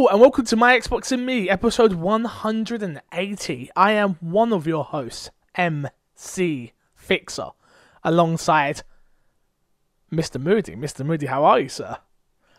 [0.00, 3.70] Hello and welcome to My Xbox and Me, episode 180.
[3.76, 7.50] I am one of your hosts, MC Fixer,
[8.02, 8.80] alongside
[10.10, 10.40] Mr.
[10.40, 10.74] Moody.
[10.74, 11.04] Mr.
[11.04, 11.98] Moody, how are you, sir?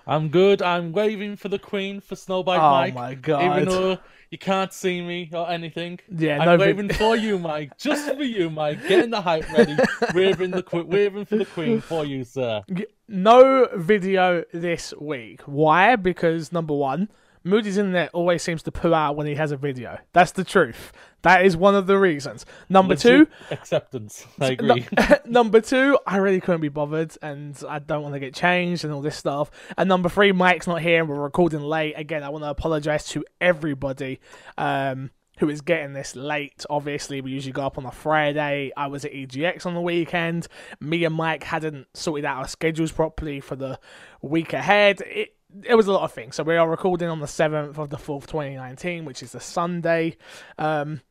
[0.06, 0.62] I'm good.
[0.62, 2.94] I'm waving for the Queen for Snowbite Oh Mike.
[2.94, 3.58] Oh my God.
[3.58, 3.98] Even though
[4.30, 6.00] you can't see me or anything.
[6.16, 7.76] Yeah, I'm no waving for you, Mike.
[7.80, 8.88] Just for you, Mike.
[8.88, 9.76] Getting the hype ready.
[10.14, 12.62] waving the waving for the Queen for you, sir.
[13.08, 15.42] No video this week.
[15.48, 15.96] Why?
[15.96, 17.10] Because number one,
[17.44, 19.98] Moody's Internet always seems to poo out when he has a video.
[20.14, 20.92] That's the truth.
[21.24, 22.46] That is one of the reasons.
[22.70, 24.26] Number two, acceptance.
[24.40, 24.88] I No- agree.
[25.26, 28.94] number two, I really couldn't be bothered, and I don't want to get changed and
[28.94, 29.50] all this stuff.
[29.78, 31.94] And number three, Mike's not here, and we're recording late.
[31.98, 34.20] Again, I want to apologize to everybody
[34.58, 36.66] um, who is getting this late.
[36.70, 38.72] Obviously, we usually go up on a Friday.
[38.78, 40.48] I was at EGX on the weekend.
[40.80, 43.80] Me and Mike hadn't sorted out our schedules properly for the
[44.22, 45.02] week ahead.
[45.02, 46.36] It it was a lot of things.
[46.36, 49.40] So we are recording on the seventh of the fourth, twenty nineteen, which is the
[49.40, 50.18] Sunday.
[50.58, 51.02] Um,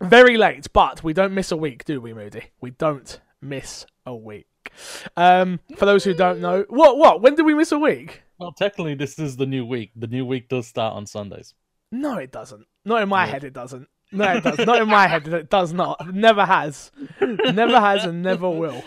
[0.00, 2.44] very late, but we don't miss a week, do we, Moody?
[2.60, 4.46] We don't miss a week.
[5.16, 7.20] Um, for those who don't know, what what?
[7.22, 8.22] When did we miss a week?
[8.38, 9.92] well, technically, this is the new week.
[9.94, 11.54] The new week does start on Sundays.
[11.92, 12.66] No, it doesn't.
[12.84, 13.30] Not in my Yeah.
[13.32, 13.88] head, it doesn't.
[14.14, 14.58] No, it does.
[14.66, 16.14] Not in my head, it does not.
[16.14, 16.90] Never has.
[17.20, 18.82] Never has and never will.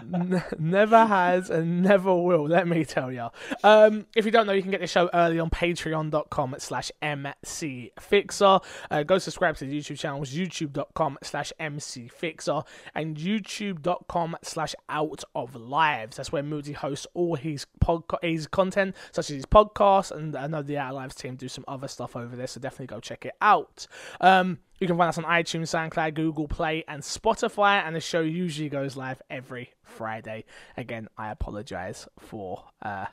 [0.00, 3.28] N- never has and never will, let me tell you.
[3.64, 8.62] Um, if you don't know, you can get the show early on patreon.com slash mcfixer.
[8.90, 15.54] Uh, go subscribe to the YouTube channels, youtube.com slash mcfixer and youtube.com slash out of
[15.56, 16.16] lives.
[16.16, 20.46] That's where Moody hosts all his, podca- his content, such as his podcast, and I
[20.46, 23.00] know the Out of Lives team do some other stuff over there, so definitely go
[23.00, 23.86] check it out.
[24.20, 27.82] Um, you can find us on iTunes, SoundCloud, Google Play, and Spotify.
[27.86, 30.44] And the show usually goes live every Friday.
[30.76, 33.06] Again, I apologize for uh,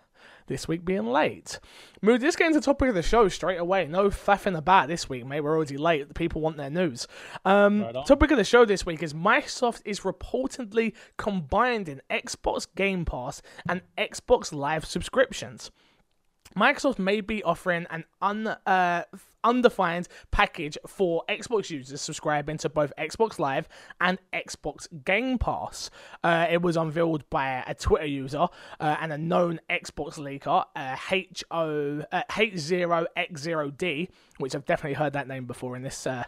[0.48, 1.60] this week being late.
[2.02, 3.88] Move this getting to the topic of the show straight away.
[3.88, 5.42] No faffing about this week, mate.
[5.42, 6.08] We're already late.
[6.08, 7.08] The people want their news.
[7.46, 13.06] Um, Right topic of the show this week is Microsoft is reportedly combining Xbox Game
[13.06, 15.72] Pass and Xbox Live subscriptions.
[16.58, 19.04] Microsoft may be offering an un, uh,
[19.44, 23.68] undefined package for Xbox users subscribing to both Xbox Live
[24.02, 25.90] and Xbox Game Pass.
[26.24, 28.48] Uh, it was unveiled by a Twitter user
[28.80, 35.28] uh, and a known Xbox leaker, uh, HO, uh, H0X0D, which I've definitely heard that
[35.28, 36.24] name before in this uh,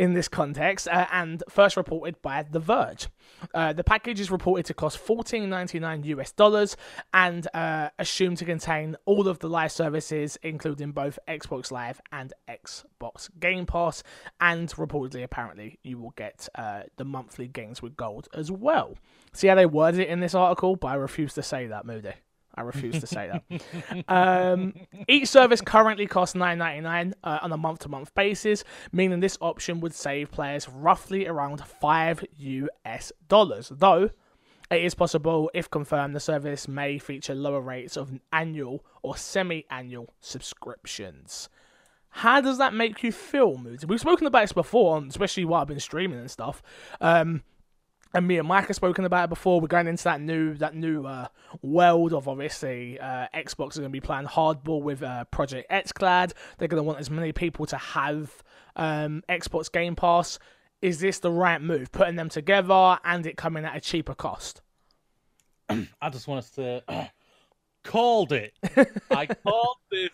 [0.00, 3.08] in this context, uh, and first reported by The Verge.
[3.52, 6.74] Uh, the package is reported to cost $14.99 US dollars
[7.12, 12.32] and uh, assumed to contain all of the live services, including both Xbox Live and
[12.48, 14.02] Xbox Game Pass.
[14.40, 18.94] And reportedly, apparently, you will get uh, the monthly games with gold as well.
[19.34, 22.14] See how they worded it in this article, but I refuse to say that, Moody.
[22.54, 24.04] I refuse to say that.
[24.08, 24.74] um,
[25.08, 29.20] each service currently costs nine ninety nine uh, on a month to month basis, meaning
[29.20, 33.70] this option would save players roughly around five US dollars.
[33.74, 34.10] Though
[34.70, 39.66] it is possible, if confirmed, the service may feature lower rates of annual or semi
[39.70, 41.48] annual subscriptions.
[42.10, 43.86] How does that make you feel, Moody?
[43.86, 46.62] We've spoken about this before, especially while I've been streaming and stuff.
[47.00, 47.42] Um,
[48.12, 49.60] and me and Mike have spoken about it before.
[49.60, 51.28] We're going into that new that new uh,
[51.62, 56.32] world of obviously uh, Xbox are going to be playing hardball with uh, Project XCloud.
[56.58, 58.42] They're going to want as many people to have
[58.76, 60.38] um, Xbox Game Pass.
[60.82, 61.92] Is this the right move?
[61.92, 64.62] Putting them together and it coming at a cheaper cost.
[65.68, 66.82] I just want to say,
[67.84, 68.54] called it.
[69.10, 70.10] I called this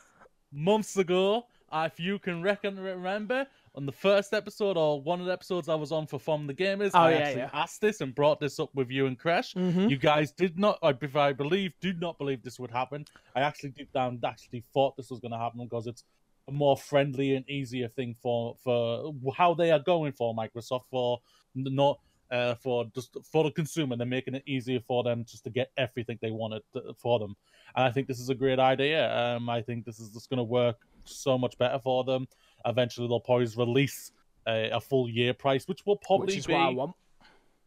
[0.52, 1.46] months ago.
[1.72, 5.74] If you can reckon, remember on the first episode or one of the episodes I
[5.74, 7.50] was on for From the Gamers, Oh, I yeah, actually yeah.
[7.52, 9.52] asked this and brought this up with you and Crash.
[9.54, 9.90] Mhm.
[9.90, 13.04] You guys did not, if I believe, did not believe this would happen.
[13.34, 16.04] I actually deep down actually thought this was going to happen because it's
[16.48, 21.20] a more friendly and easier thing for for how they are going for Microsoft for
[21.54, 21.98] not
[22.30, 23.96] uh, for just for the consumer.
[23.96, 27.36] They're making it easier for them just to get everything they wanted to, for them,
[27.74, 29.12] and I think this is a great idea.
[29.16, 32.26] Um, I think this is just going to work so much better for them.
[32.66, 34.10] Eventually, they'll probably release
[34.46, 36.94] a, a full year price, which will probably Which is be what I want.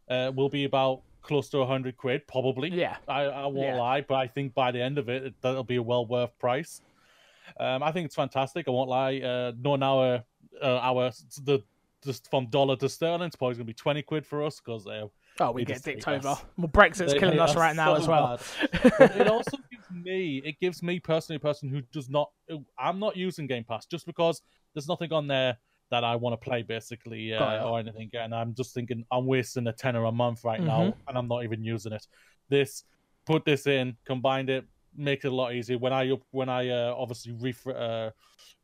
[0.08, 2.70] uh, will be about close to hundred quid, probably.
[2.70, 2.96] Yeah.
[3.08, 3.78] I, I won't Yeah.
[3.78, 6.80] lie, but I think by the end of it, that'll be a well worth price.
[7.58, 8.68] Um, I think it's fantastic.
[8.68, 9.18] I won't lie.
[9.18, 10.22] Uh, knowing our
[10.62, 11.10] uh, our
[11.44, 11.62] the
[12.04, 15.06] just from dollar to sterling, it's probably gonna be twenty quid for us because uh,
[15.38, 16.36] Oh, we They get dicked over.
[16.58, 18.40] Well, Brexit's they killing us right now so as well.
[19.16, 19.56] it also
[20.02, 22.30] me, it gives me personally, a person who does not,
[22.78, 24.42] I'm not using Game Pass just because
[24.74, 25.56] there's nothing on there
[25.90, 29.66] that I want to play basically uh, or anything, and I'm just thinking I'm wasting
[29.66, 30.68] a tenner a month right Mm-hmm.
[30.68, 32.06] now, and I'm not even using it.
[32.48, 32.84] This,
[33.26, 34.64] put this in, combined it,
[34.96, 38.10] makes it a lot easier when I up when I uh, obviously re uh,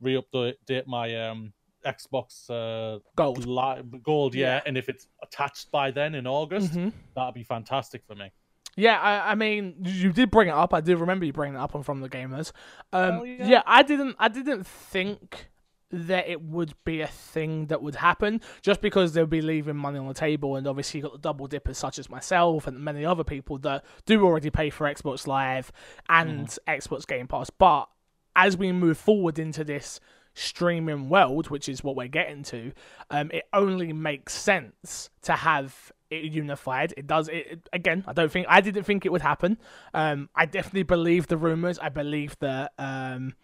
[0.00, 1.52] re update my um
[1.84, 3.46] Xbox uh, Gold.
[3.46, 4.56] li- gold, yeah.
[4.56, 4.62] Yeah.
[4.66, 6.92] and if it's attached by then in August, Mhm.
[7.14, 8.30] that'd be fantastic for me.
[8.76, 10.74] Yeah, I, I mean, you did bring it up.
[10.74, 12.52] I do remember you bringing it up on From the Gamers.
[12.92, 13.46] Um, Hell yeah.
[13.46, 14.16] yeah, I didn't.
[14.18, 15.48] I didn't think
[15.90, 19.98] that it would be a thing that would happen just because they'll be leaving money
[19.98, 23.04] on the table and obviously you've got the double dippers such as myself and many
[23.04, 25.70] other people that do already pay for Xbox Live
[26.08, 27.88] and Xbox Game Pass but
[28.34, 30.00] as we move forward into this
[30.34, 32.72] streaming world which is what we're getting to
[33.10, 38.12] um, it only makes sense to have it unified it does it it- again i
[38.12, 39.58] don't think i didn't think it would happen
[39.94, 43.34] um, i definitely believe the rumors i believe the um,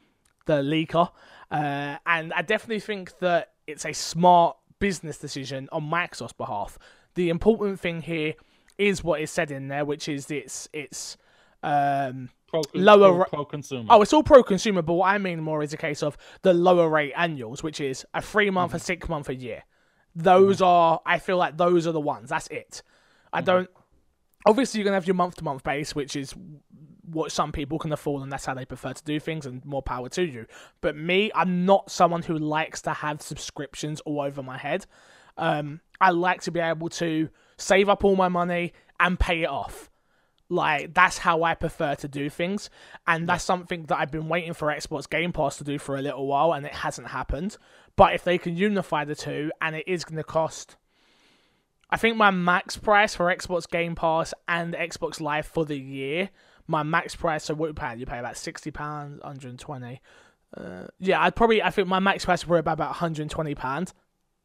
[0.46, 1.08] the leaker,
[1.52, 6.78] uh, and I definitely think that it's a smart business decision on Microsoft's behalf.
[7.14, 8.34] The important thing here
[8.76, 11.16] is what is said in there, which is it's it's
[11.62, 13.86] um, Pro, Lower pro, consumer.
[13.90, 16.52] oh, it's all pro consumer, but what I mean more is a case of the
[16.52, 19.62] lower rate annuals, which is a three month, a six month, a year.
[20.14, 22.28] Those are, I feel like those are the ones.
[22.28, 22.82] That's it.
[23.32, 23.68] I don't.
[24.44, 26.34] Obviously, you're gonna have your month to month base, which is
[27.04, 29.82] what some people can afford, and that's how they prefer to do things, and more
[29.82, 30.46] power to you.
[30.80, 34.86] But me, I'm not someone who likes to have subscriptions all over my head.
[35.36, 39.48] Um, I like to be able to save up all my money and pay it
[39.48, 39.90] off.
[40.48, 42.68] Like that's how I prefer to do things,
[43.06, 46.02] and that's something that I've been waiting for Xbox Game Pass to do for a
[46.02, 47.56] little while, and it hasn't happened.
[47.96, 50.76] But if they can unify the two, and it is going to cost,
[51.90, 56.30] I think my max price for Xbox Game Pass and Xbox Live for the year,
[56.66, 57.44] my max price.
[57.44, 57.96] So what you pay?
[57.96, 60.00] You pay about sixty pounds, hundred and twenty.
[60.56, 61.62] Uh, yeah, I'd probably.
[61.62, 63.92] I think my max price would be about and twenty pounds.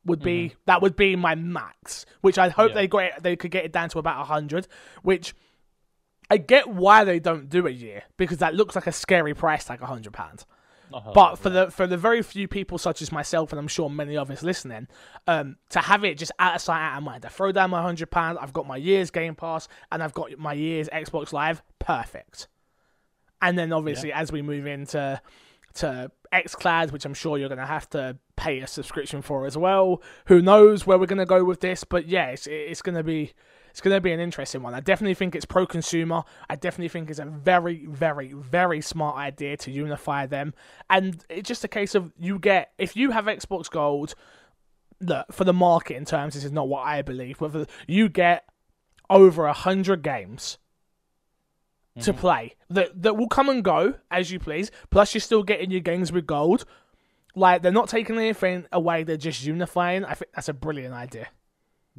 [0.05, 2.75] Would be that would be my max, which I hope Yeah.
[2.75, 4.65] they got it, they could get it down to about hundred,
[5.03, 5.35] which
[6.29, 9.65] I get why they don't do a year because that looks like a scary price
[9.65, 10.45] tag, hundred pounds.
[10.93, 11.11] Uh-huh.
[11.13, 14.15] But for the for the very few people such as myself, and I'm sure many
[14.15, 14.87] others listening,
[15.27, 17.81] um, to have it just out of sight, out of mind, I throw down my
[17.81, 18.37] hundred pounds.
[18.41, 21.61] I've got my year's Game Pass, and I've got my year's Xbox Live.
[21.79, 22.47] Perfect.
[23.41, 25.21] And then obviously, as we move into
[25.75, 29.57] to XCloud, which I'm sure you're going to have to pay a subscription for as
[29.57, 30.01] well.
[30.25, 31.83] Who knows where we're going to go with this?
[31.83, 33.33] But yeah, it's, it's going to be
[33.77, 34.73] it's going to be an interesting one.
[34.73, 36.23] I definitely think it's pro consumer.
[36.49, 40.55] I definitely think it's a very, very, very smart idea to unify them.
[40.89, 44.15] And it's just a case of you get if you have Xbox Gold.
[44.99, 46.33] Look for the market in terms.
[46.33, 47.37] This is not what I believe.
[47.37, 48.45] But for, you get
[49.11, 50.57] over a hundred games
[51.99, 52.19] to mm-hmm.
[52.19, 54.71] play that that will come and go as you please.
[54.89, 56.65] Plus, you're still getting your games with gold.
[57.35, 60.03] Like they're not taking anything away; they're just unifying.
[60.03, 61.27] I think that's a brilliant idea.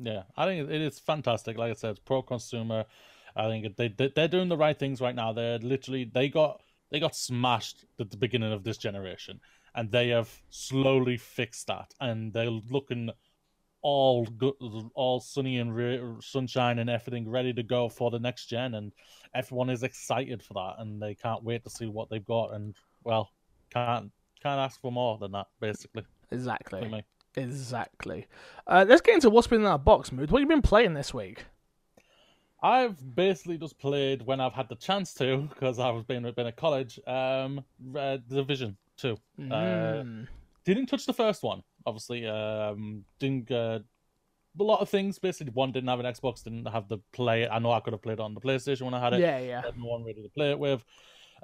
[0.00, 1.56] Yeah, I think it is fantastic.
[1.58, 2.84] Like I said, it's pro consumer.
[3.36, 5.32] I think they they- they're doing the right things right now.
[5.32, 9.40] They're literally they got they got smashed at the beginning of this generation,
[9.74, 13.10] and they have slowly fixed that, and they're looking
[13.82, 14.54] all good,
[14.94, 18.92] all sunny and re- sunshine and everything ready to go for the next gen, and
[19.34, 22.74] everyone is excited for that, and they can't wait to see what they've got, and
[23.04, 23.30] well,
[23.70, 24.10] can't
[24.42, 26.04] can't ask for more than that, basically.
[26.30, 27.04] Exactly.
[27.42, 28.26] Exactly.
[28.66, 30.30] Uh, let's get into what's been in our box mood.
[30.30, 31.44] What have you been playing this week?
[32.62, 36.56] I've basically just played when I've had the chance to, because I've been been at
[36.56, 36.98] college.
[37.06, 37.64] Um,
[37.96, 39.16] uh, Division Two.
[39.38, 40.26] Uh, Mm.
[40.64, 42.26] didn't touch the first one, obviously.
[42.26, 43.50] Um, didn't.
[43.50, 43.78] Uh,
[44.58, 45.20] a lot of things.
[45.20, 47.48] Basically, one didn't have an Xbox, didn't have the play.
[47.48, 49.20] I know I could have played it on the PlayStation when I had it.
[49.20, 49.62] yeah, yeah.
[49.62, 50.82] Had no one ready to play it with.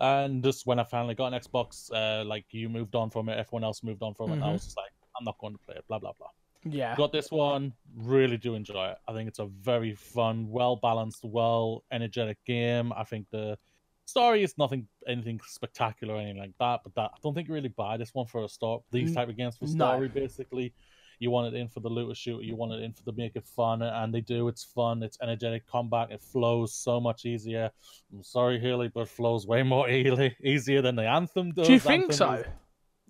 [0.01, 3.39] And just when I finally got an Xbox, uh, like you moved on from it,
[3.39, 4.35] everyone else moved on from it.
[4.35, 5.85] And I was just like, I'm not going to play it.
[5.89, 6.29] Blah blah blah
[6.65, 6.97] Yeah.
[6.97, 11.23] got this one really do enjoy it i think it's a very fun well balanced
[11.23, 13.59] well energetic game i think the
[14.07, 17.55] story is nothing anything spectacular or anything like that but that i don't think you
[17.55, 19.71] really buy this one for a start these type of games for no.
[19.93, 20.73] story basically
[21.21, 23.37] you want it in for the looter shooter you want it in for the make
[23.37, 27.71] it fun and they do it's fun it's energetic combat it flows so much easier
[28.13, 31.75] i'm sorry haley but it flows way more easily, easier than the anthem does Do
[31.75, 32.33] you think Anthem so?
[32.33, 32.47] is-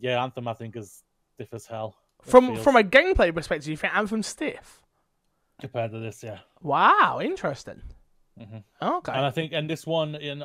[0.07, 1.03] yeah anthem i think is
[1.35, 4.81] stiff as hell From feels- from a gameplay perspective, you think Anthem stiff?
[5.61, 7.81] compared to this yeah Wow, interesting.
[8.39, 8.65] Mhm.
[8.83, 9.13] Okay.
[9.13, 10.39] And I think, and this one, in,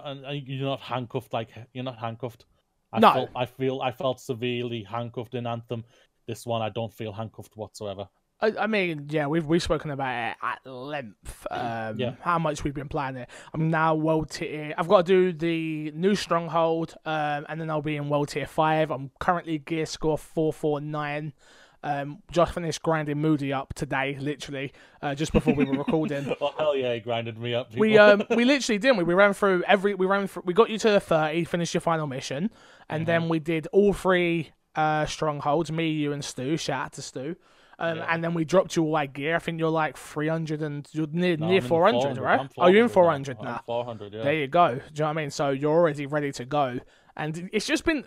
[0.46, 2.46] you're not handcuffed like you're not handcuffed.
[2.94, 3.14] I No.
[3.14, 5.84] felt, I feel, I felt severely handcuffed in Anthem.
[6.28, 8.08] This one, I don't feel handcuffed whatsoever.
[8.42, 11.46] I, I mean, yeah, we've we've spoken about it at length.
[11.52, 12.14] Um, Yeah.
[12.22, 13.30] how much we've been playing it.
[13.54, 14.74] I'm now world tier.
[14.78, 18.46] I've got to do the new stronghold, um, and then I'll be in world tier
[18.48, 18.92] five.
[18.92, 21.34] I'm currently gear score four four nine.
[21.82, 26.36] Um, just finished grinding Moody up today, literally, uh, just before we were recording.
[26.42, 27.74] oh hell yeah, he grinded me up.
[27.76, 29.04] We um we literally didn't we?
[29.06, 31.80] We ran through every we ran through, we got you to the thirty, finished your
[31.82, 32.52] final mission,
[32.90, 35.72] and then we did all three uh strongholds.
[35.72, 36.58] Me, you, and Stu.
[36.58, 37.36] Shout out to Stu.
[37.82, 38.06] Um, Yeah.
[38.10, 39.36] and then we dropped you all like gear.
[39.36, 42.22] I think you're like three hundred and you're near No, near four hundred, 400.
[42.22, 42.40] right?
[42.42, 43.62] I'm Oh, you're in 400 four hundred I'm now.
[43.66, 44.24] 400, yeah.
[44.24, 44.68] There you go.
[44.76, 45.30] Do you know what I mean?
[45.32, 46.80] So you're already ready to go,
[47.16, 48.04] and it's just been.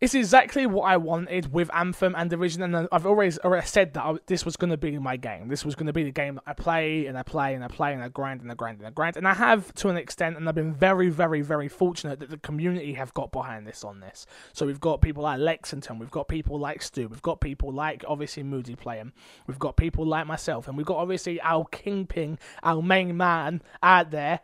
[0.00, 4.02] It's exactly what I wanted with Anthem and Division, and I've always already said that
[4.02, 5.48] I, this was going to be my game.
[5.48, 7.68] This was going to be the game that I play and I play and I
[7.68, 9.98] play and I grind and I grind and I grind, and I have to an
[9.98, 13.84] extent, and I've been very, very, very fortunate that the community have got behind this
[13.84, 14.24] on this.
[14.54, 18.02] So we've got people like Lexington, we've got people like Stu, we've got people like
[18.08, 19.12] obviously Moody playing,
[19.46, 24.10] we've got people like myself, and we've got obviously our kingpin, our main man out
[24.10, 24.40] there,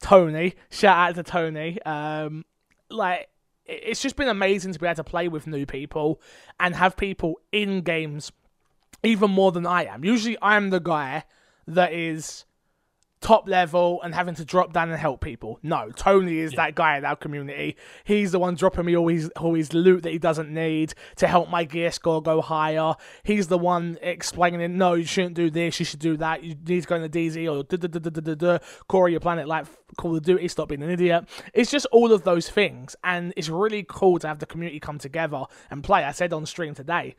[0.00, 0.54] Tony.
[0.70, 1.82] Shout out to Tony.
[1.82, 2.44] Um,
[2.90, 3.28] like
[3.70, 6.20] it's just been amazing to be able to play with new people
[6.58, 8.32] and have people in games
[9.02, 10.04] even more than I am.
[10.04, 11.24] Usually, I'm the guy
[11.66, 12.44] that is
[13.20, 15.58] top level and having to drop down and help people.
[15.62, 17.76] No, Tony is that guy in our community.
[18.04, 21.26] He's the one dropping me all his, all his loot that he doesn't need to
[21.26, 22.94] help my gear score go higher.
[23.22, 26.82] He's the one explaining, no, you shouldn't do this, you should do that, you need
[26.82, 28.58] to go in the DZ or da da da da da da da,
[28.88, 31.28] core your planet like Call of Duty, stop being an idiot.
[31.52, 34.98] It's just all of those things, and it's really cool to have the community come
[34.98, 36.04] together and play.
[36.04, 37.16] I said on stream today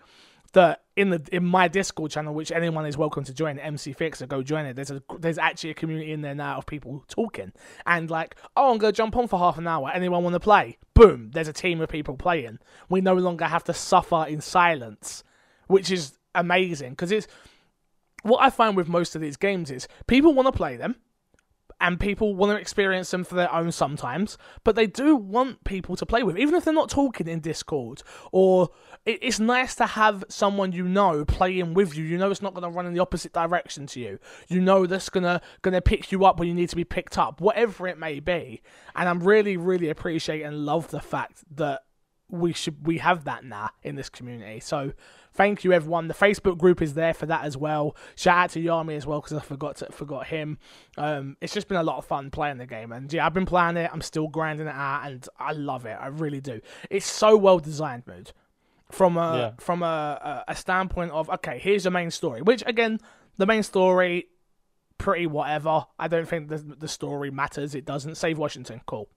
[0.53, 4.27] that in the in my Discord channel, which anyone is welcome to join, MC Fixer,
[4.27, 4.75] go join it.
[4.75, 7.53] There's a there's actually a community in there now of people talking
[7.85, 9.89] and like, oh, I'm gonna jump on for half an hour.
[9.93, 10.77] Anyone want to play?
[10.93, 11.31] Boom!
[11.33, 12.59] There's a team of people playing.
[12.89, 15.23] We no longer have to suffer in silence,
[15.67, 17.27] which is amazing because it's
[18.23, 20.95] what I find with most of these games is people want to play them
[21.81, 25.95] and people want to experience them for their own sometimes, but they do want people
[25.95, 28.03] to play with, even if they're not talking in Discord.
[28.31, 28.69] Or
[29.03, 32.03] it's nice to have someone you know playing with you.
[32.03, 34.19] You know it's not going to run in the opposite direction to you.
[34.47, 37.41] You know that's gonna gonna pick you up when you need to be picked up,
[37.41, 38.61] whatever it may be.
[38.95, 41.81] And I'm really, really appreciate and love the fact that
[42.31, 44.59] we should we have that now in this community.
[44.61, 44.93] So
[45.33, 46.07] thank you everyone.
[46.07, 47.95] The Facebook group is there for that as well.
[48.15, 50.57] Shout out to Yami as well because I forgot to, forgot him.
[50.97, 53.45] Um, it's just been a lot of fun playing the game, and yeah, I've been
[53.45, 53.89] playing it.
[53.93, 55.97] I'm still grinding it out, and I love it.
[55.99, 56.61] I really do.
[56.89, 58.31] It's so well designed, mood.
[58.91, 59.51] From a Yeah.
[59.59, 62.41] from a, a a standpoint of okay, here's the main story.
[62.41, 62.99] Which again,
[63.37, 64.27] the main story,
[64.97, 65.85] pretty whatever.
[65.99, 67.75] I don't think the the story matters.
[67.75, 68.15] It doesn't.
[68.15, 69.09] Save Washington, cool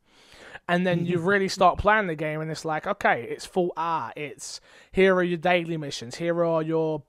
[0.69, 4.15] and then you really start playing the game and it's like okay it's full art.
[4.17, 4.61] It's
[4.93, 6.17] here are your daily missions.
[6.17, 7.03] Here are your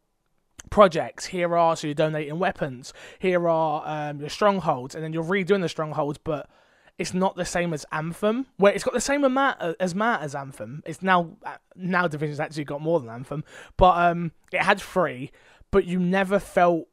[0.70, 1.28] projects.
[1.28, 2.94] Here are so you're donating weapons.
[3.20, 6.50] Here are um, your strongholds and then you're redoing the strongholds but
[6.98, 8.48] it's not the same as anthem.
[8.58, 10.82] Where it's got the same amount uh, as amount as anthem.
[10.86, 13.44] It's now uh, now division's actually got more than anthem
[13.78, 15.32] but um it had three
[15.72, 16.88] but you never felt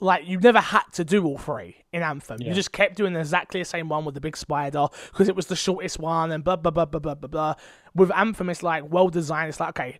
[0.00, 2.40] like you never had to do all three in Anthem.
[2.40, 5.46] You just kept doing exactly the same one with the big spider because it was
[5.46, 7.54] the shortest one and blah blah blah blah blah blah blah.
[7.94, 9.48] With Anthem, it's like well designed.
[9.48, 9.98] It's like okay,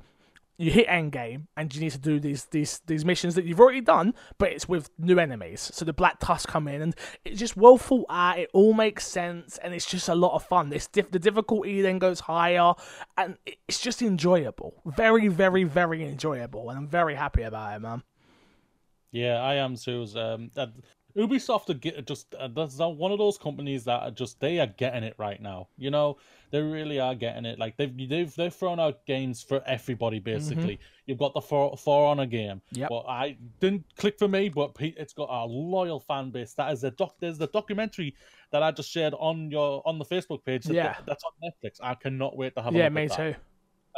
[0.58, 3.60] you hit end game and you need to do these these these missions that you've
[3.60, 5.70] already done, but it's with new enemies.
[5.72, 8.38] So the Black Tusk come in and it's just well thought out.
[8.38, 10.70] It all makes sense and it's just a lot of fun.
[10.70, 12.72] This diff- the difficulty then goes higher
[13.16, 13.36] and
[13.66, 14.74] it's just enjoyable.
[14.84, 18.02] Very very very enjoyable and I'm very happy about it, man.
[19.16, 20.06] Yeah, I am too.
[20.14, 20.70] Um, that
[21.16, 24.58] Ubisoft are get, just uh, that's not one of those companies that are just they
[24.61, 25.68] are getting it right now.
[25.78, 26.18] You know,
[26.50, 27.58] they really are getting it.
[27.58, 30.78] Like they've they've they've thrown out games for everybody basically.
[31.06, 32.61] You've got the For For Honor game.
[32.73, 32.88] yeah.
[32.90, 36.52] Well, I didn't click for me, but pe- it's got a loyal fan base.
[36.54, 37.14] That is a doc.
[37.18, 38.14] There's the documentary
[38.52, 40.64] that I just shared on your on the Facebook page.
[40.64, 40.96] that- Yeah.
[41.06, 41.78] that's on Netflix.
[41.82, 43.32] I cannot wait to have a Yeah, look me at that.
[43.35, 43.40] too.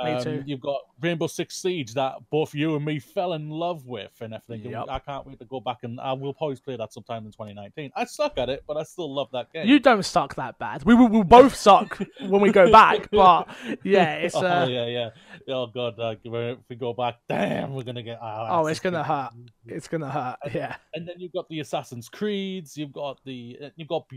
[0.04, 0.44] Me Um, too.
[0.46, 4.32] You've got Rainbow Six Siege that both you and me fell in love with and
[4.32, 4.62] everything.
[4.66, 4.86] and Yep.
[4.88, 7.90] I can't wait to go back and I will probably play that sometime in 2019.
[7.96, 9.66] I suck at it, but I still love that game.
[9.66, 10.84] You don't suck that bad.
[10.84, 13.48] We will we'll both suck when we go back, but
[13.82, 15.10] yeah, it's oh, uh, yeah, yeah.
[15.48, 18.18] Oh god, uh, if we go back, damn, we're gonna get.
[18.22, 19.32] Oh, oh, it's gonna hurt.
[19.66, 20.36] It's gonna hurt.
[20.54, 22.76] Yeah, And then you've got the Assassin's Creeds.
[22.76, 24.08] You've got the you've got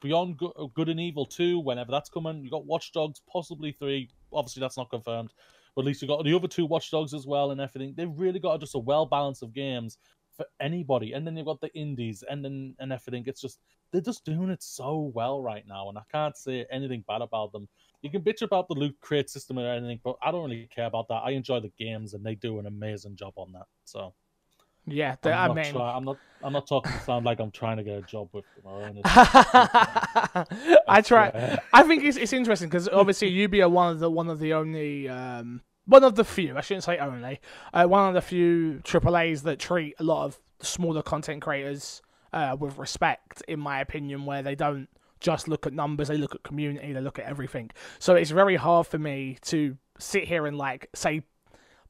[0.00, 0.38] Beyond,
[0.74, 1.60] Good and Evil two.
[1.60, 4.08] Whenever that's coming, you've got Watch Dogs, possibly three.
[4.32, 5.32] Obviously, that's not confirmed.
[5.74, 7.94] But at least you've got the other two Watch Dogs as well, and everything.
[7.96, 9.98] They've really got just a well balance of games
[10.36, 11.12] for anybody.
[11.12, 13.24] And then you've got the indies, and then and everything.
[13.26, 13.60] It's just
[13.92, 17.52] they're just doing it so well right now, and I can't say anything bad about
[17.52, 17.68] them.
[18.02, 20.86] You can bitch about the loot crate system or anything, but I don't really care
[20.86, 21.22] about that.
[21.24, 23.66] I enjoy the games, and they do an amazing job on that.
[23.84, 24.14] So.
[24.90, 25.16] Yeah.
[25.22, 26.16] the- I'm I not mean, try- I'm not.
[26.40, 29.00] I'm not talking to sound like I'm trying to get a job with them.
[29.04, 31.30] I try.
[31.30, 31.58] swear.
[31.72, 34.52] I think it's it's interesting because obviously Ubi are one of the one of the
[34.54, 36.56] only um, one of the few.
[36.56, 37.40] I shouldn't say only.
[37.72, 42.02] Uh, one of the few AAA's that treat a lot of smaller content creators
[42.32, 44.88] uh, with respect, in my opinion, where they don't
[45.20, 47.70] just look at numbers, they look at community, they look at everything.
[47.98, 51.22] So it's very hard for me to sit here and like say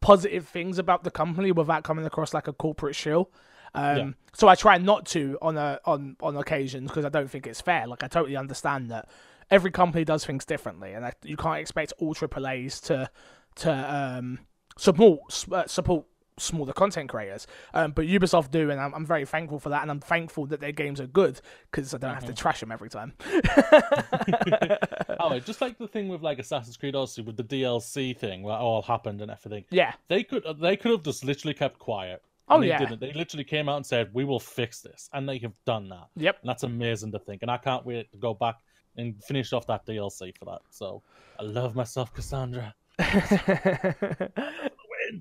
[0.00, 3.30] positive things about the company without coming across like a corporate shill.
[3.74, 4.10] Um, Yeah.
[4.34, 7.60] So I try not to on a on on occasions because I don't think it's
[7.60, 7.86] fair.
[7.86, 9.08] Like I totally understand that
[9.50, 13.10] every company does things differently, and I, you can't expect all AAA's to
[13.56, 14.40] to um,
[14.76, 16.06] support uh, support
[16.38, 17.47] smaller content creators.
[17.75, 20.61] Um, but Ubisoft do, and I'm, I'm very thankful for that, and I'm thankful that
[20.61, 21.40] their games are good
[21.71, 23.12] because I don't have to trash them every time.
[25.21, 28.54] Oh, just like the thing with like Assassin's Creed Odyssey with the DLC thing, where
[28.54, 29.64] it all happened and everything.
[29.71, 32.23] Yeah, They could they could have just literally kept quiet.
[32.49, 32.78] Oh, and they yeah.
[32.78, 33.00] didn't.
[33.00, 36.09] They literally came out and said, "We will fix this," and they have done that.
[36.16, 36.38] yep.
[36.40, 37.42] And that's amazing to think.
[37.42, 38.57] And I can't wait to go back
[38.97, 40.61] and finish off that DLC for that.
[40.71, 41.02] So
[41.38, 42.73] I love myself, Kassandra.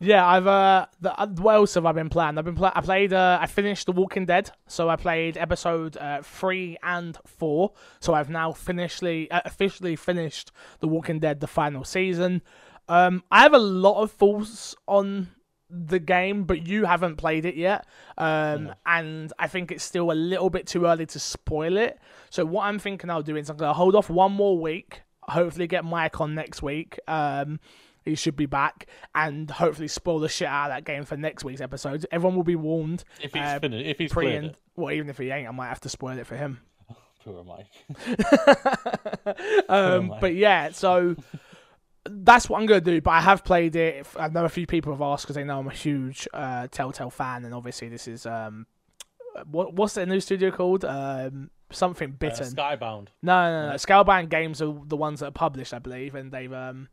[0.00, 2.38] Yeah, I've uh, the, uh, what else have I been playing?
[2.38, 5.96] I've been pla- I played uh, I finished The Walking Dead, so I played episode
[5.98, 7.72] uh, three and four.
[8.00, 12.42] So I've now finishly uh, officially finished The Walking Dead, the final season.
[12.88, 15.28] Um, I have a lot of thoughts on
[15.68, 17.86] the game, but you haven't played it yet,
[18.18, 21.98] um, and I think it's still a little bit too early to spoil it.
[22.30, 25.66] So what I'm thinking I'll do is I'm gonna hold off one more week, hopefully
[25.68, 26.98] get Mike on next week.
[27.06, 27.60] Um,
[28.04, 31.44] he should be back, and hopefully spoil the shit out of that game for next
[31.44, 32.06] week's episode.
[32.10, 33.04] Everyone will be warned.
[33.22, 35.50] If he's uh, finished, if he's pre and it, well, even if he ain't, I
[35.52, 36.60] might have to spoil it for him.
[37.24, 37.66] poor Mike.
[39.68, 40.20] um, my.
[40.20, 41.16] but yeah, so
[42.08, 43.00] that's what I'm gonna do.
[43.00, 44.06] But I have played it.
[44.16, 47.10] I know a few people have asked because they know I'm a huge uh, Telltale
[47.10, 48.66] fan, and obviously this is um,
[49.50, 50.84] what what's the new studio called?
[50.84, 52.46] Um, something Uh, bitten.
[52.54, 53.08] Skybound.
[53.22, 53.74] no, no, no.
[53.76, 56.88] Skybound Games are the ones that are published, I believe, and they've um,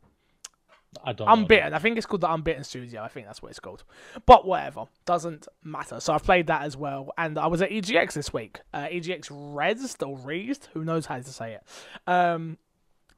[1.04, 1.28] I don't.
[1.70, 1.76] know.
[1.76, 3.02] I think it's called the Unbitten Studio.
[3.02, 3.84] I think that's what it's called.
[4.26, 6.00] But whatever, doesn't matter.
[6.00, 8.60] So I've played that as well, and I was at EGX this week.
[8.72, 11.62] Uh, EGX Rezzed or Reezed, who knows how to say it.
[12.06, 12.58] Um,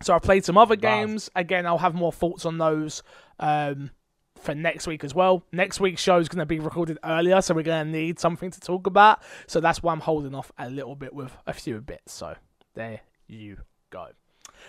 [0.02, 1.30] so I played some other games.
[1.36, 3.02] Again, I'll have more thoughts on those
[3.38, 3.90] um,
[4.38, 5.44] for next week as well.
[5.52, 8.50] Next week's show is going to be recorded earlier, so we're going to need something
[8.50, 9.22] to talk about.
[9.46, 12.12] So that's why I'm holding off a little bit with a few bits.
[12.14, 12.34] So
[12.74, 13.58] there you
[13.90, 14.08] go.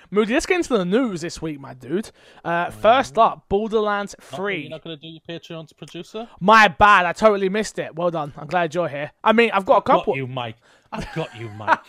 [0.10, 2.12] Moody, let's get into the news this week, my dude.
[2.44, 4.62] Uh, first up, Borderlands Oh, 3.
[4.62, 6.28] You're not going to do your Patreon's producer?
[6.40, 7.96] My bad, I totally missed it.
[7.96, 8.34] Well done.
[8.38, 9.12] I'm glad you're here.
[9.24, 10.14] I mean, I've got a couple.
[10.14, 10.58] Got you, Mike.
[10.92, 11.80] I've got you, Mike.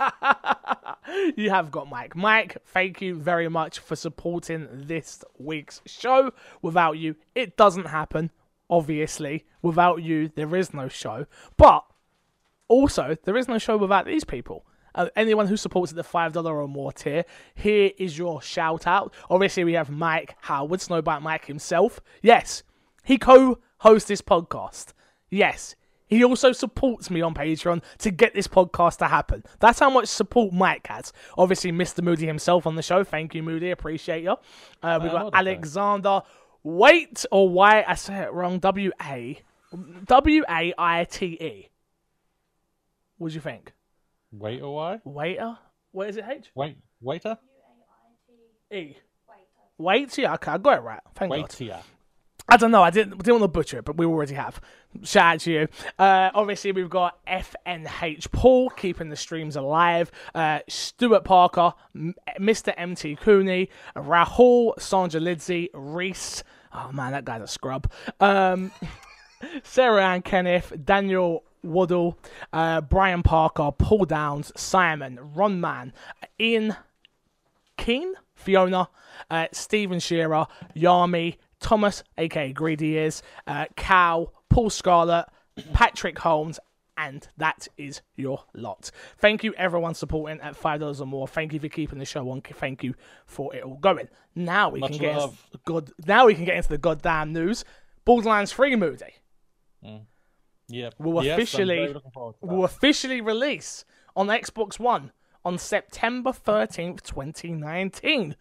[1.36, 2.14] you have got Mike.
[2.14, 6.32] Mike, thank you very much for supporting this week's show.
[6.62, 8.30] Without you, it doesn't happen.
[8.70, 11.26] Obviously, without you, there is no show.
[11.56, 11.84] But
[12.68, 14.64] also, there is no show without these people.
[14.94, 17.24] Uh, anyone who supports at the five dollar or more tier,
[17.54, 19.14] here is your shout out.
[19.30, 22.00] Obviously, we have Mike Howard, Snowbite Mike himself.
[22.22, 22.62] Yes,
[23.04, 24.92] he co-hosts this podcast.
[25.30, 25.74] Yes,
[26.06, 29.44] he also supports me on Patreon to get this podcast to happen.
[29.60, 31.12] That's how much support Mike has.
[31.38, 32.02] Obviously, Mr.
[32.02, 33.02] Moody himself on the show.
[33.02, 33.70] Thank you, Moody.
[33.70, 34.36] Appreciate you.
[34.82, 35.34] Uh, we've got.
[35.34, 36.22] Alexander
[36.64, 38.58] Wait or why I say it wrong.
[38.60, 39.40] W A
[40.06, 41.68] W A I T E.
[43.18, 43.72] What do you think?
[44.32, 45.00] Wait a while.
[45.04, 45.58] Waiter?
[45.92, 46.50] What is it, H?
[46.54, 47.38] Wait, waiter.
[48.72, 48.96] E.
[49.78, 51.00] Wait, yeah, okay, I got it right.
[51.14, 51.42] Thank God.
[51.42, 51.80] Wait here.
[52.48, 52.82] I don't know.
[52.82, 54.60] I didn't didn't want to butcher it, but we already have.
[55.04, 55.68] Shout out to you.
[55.98, 60.10] Uh, obviously, we've got FNH Paul keeping the streams alive.
[60.34, 62.74] Uh, Stuart Parker, M- Mr.
[62.76, 66.42] MT Cooney, Rahul, Sandra Lidsey, Reese.
[66.72, 67.90] Oh man, that guy's a scrub.
[68.20, 68.72] Um,
[69.62, 72.18] Sarah Ann Kenneth, Daniel Waddle,
[72.52, 75.92] uh, Brian Parker, Paul Downs, Simon, Ron Mann,
[76.40, 76.76] Ian
[77.76, 78.88] Keen, Fiona,
[79.30, 80.46] uh, Stephen Shearer,
[80.76, 85.26] Yami, Thomas, aka Greedy is, uh, Cal, Paul Scarlett,
[85.72, 86.58] Patrick Holmes,
[86.96, 88.90] and that is your lot.
[89.18, 91.26] Thank you, everyone supporting at five dollars or more.
[91.26, 92.42] Thank you for keeping the show on.
[92.42, 92.94] Thank you
[93.26, 94.08] for it all going.
[94.34, 95.92] Now we Much can get into the good.
[96.06, 97.64] Now we can get into the goddamn news.
[98.04, 99.14] Borderlands Free Moody
[100.68, 100.90] Yeah.
[100.98, 102.54] Will Yes, officially- very looking forward to that.
[102.54, 103.84] will officially release
[104.16, 105.12] on Xbox One
[105.44, 108.36] on September 13th, 2019.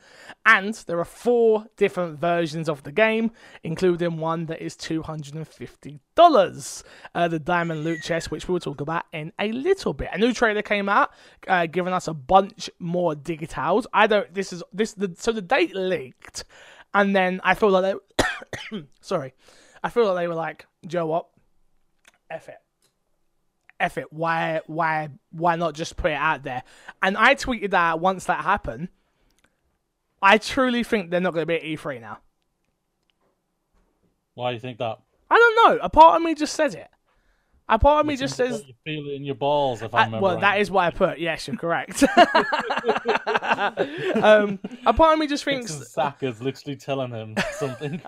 [0.45, 3.31] And there are four different versions of the game,
[3.63, 6.83] including one that is $250.
[7.15, 10.09] Uh, the Diamond Loot Chest, which we'll talk about in a little bit.
[10.13, 11.11] A new trailer came out,
[11.47, 13.85] uh, giving us a bunch more digitals.
[13.93, 16.43] I don't, this is, this, the, so the date leaked,
[16.93, 17.95] and then I feel like
[18.69, 19.33] they, sorry,
[19.83, 21.27] I feel like they were like, Joe, what?
[22.31, 22.57] F it.
[23.79, 24.13] F it.
[24.13, 26.63] Why why why not just put it out there?
[27.01, 28.89] And I tweeted that once that happened.
[30.21, 32.19] I truly think they're not gonna be at E3 now.
[34.35, 34.99] Why do you think that?
[35.29, 35.79] I don't know.
[35.81, 36.87] A part of me just says it.
[37.71, 38.63] A part of me just says.
[38.67, 39.81] you feel it in your balls.
[39.81, 40.41] If I, I- remember well, right.
[40.41, 41.19] that is what I put.
[41.19, 42.03] Yes, you're correct.
[44.21, 45.71] um, a part of me just thinks.
[45.71, 48.01] Zach is literally telling him something.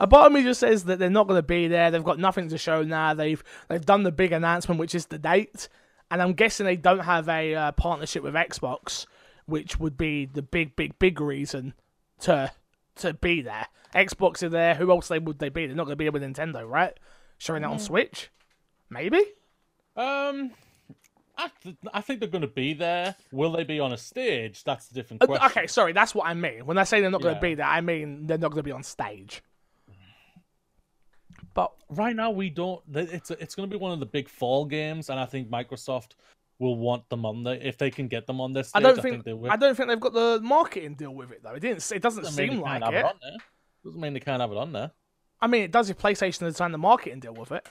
[0.00, 1.90] A part of me just says that they're not going to be there.
[1.90, 3.14] They've got nothing to show now.
[3.14, 5.68] They've they've done the big announcement, which is the date,
[6.10, 9.06] and I'm guessing they don't have a uh, partnership with Xbox,
[9.46, 11.74] which would be the big, big, big reason
[12.20, 12.50] to
[12.96, 13.66] to be there.
[13.94, 14.74] Xbox are there.
[14.74, 15.66] Who else they would they be?
[15.66, 16.98] They're not going to be there with Nintendo, right?
[17.38, 18.30] Showing that on Switch,
[18.90, 19.22] maybe.
[19.96, 20.50] um,
[21.38, 23.14] I, th- I think they're going to be there.
[23.32, 24.62] Will they be on a stage?
[24.64, 25.46] That's the different Uh, question.
[25.46, 26.66] Okay, sorry, that's what I mean.
[26.66, 27.50] When I say they're not going to Yeah.
[27.50, 29.42] be there, I mean they're not going to be on stage.
[31.54, 32.80] But Right now, we don't.
[32.94, 36.12] It's it's going to be one of the big fall games, and I think Microsoft
[36.60, 39.02] will want them on there if they can get them on this I don't I
[39.02, 39.50] think, they will.
[39.50, 41.54] I don't think they've got the marketing deal with it though.
[41.54, 41.90] It didn't.
[41.90, 42.94] It doesn't Doesn't seem like it.
[42.94, 43.36] it on there.
[43.84, 44.92] Doesn't mean they can't have it on there.
[45.40, 47.66] I mean, it does if PlayStation has signed the marketing deal with it.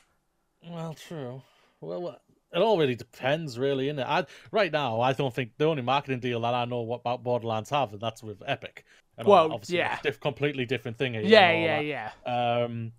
[0.68, 1.42] Well, true.
[1.82, 2.20] Well,
[2.54, 4.06] it all really depends, really, innit?
[4.06, 7.24] I right now, I don't think the only marketing deal that I know what about
[7.24, 8.86] Borderlands have, and that's with Epic.
[9.18, 9.94] And Well, obviously, yeah.
[9.94, 11.14] it's diff- completely different thing.
[11.14, 12.12] Yeah, yeah, that.
[12.26, 12.64] yeah.
[12.64, 12.92] Um,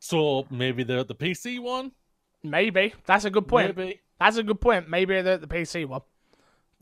[0.00, 1.92] so maybe the the PC one,
[2.42, 3.76] Maybe that's a good point.
[3.76, 4.88] maybe, That's a good point.
[4.88, 6.02] Maybe the the PC one.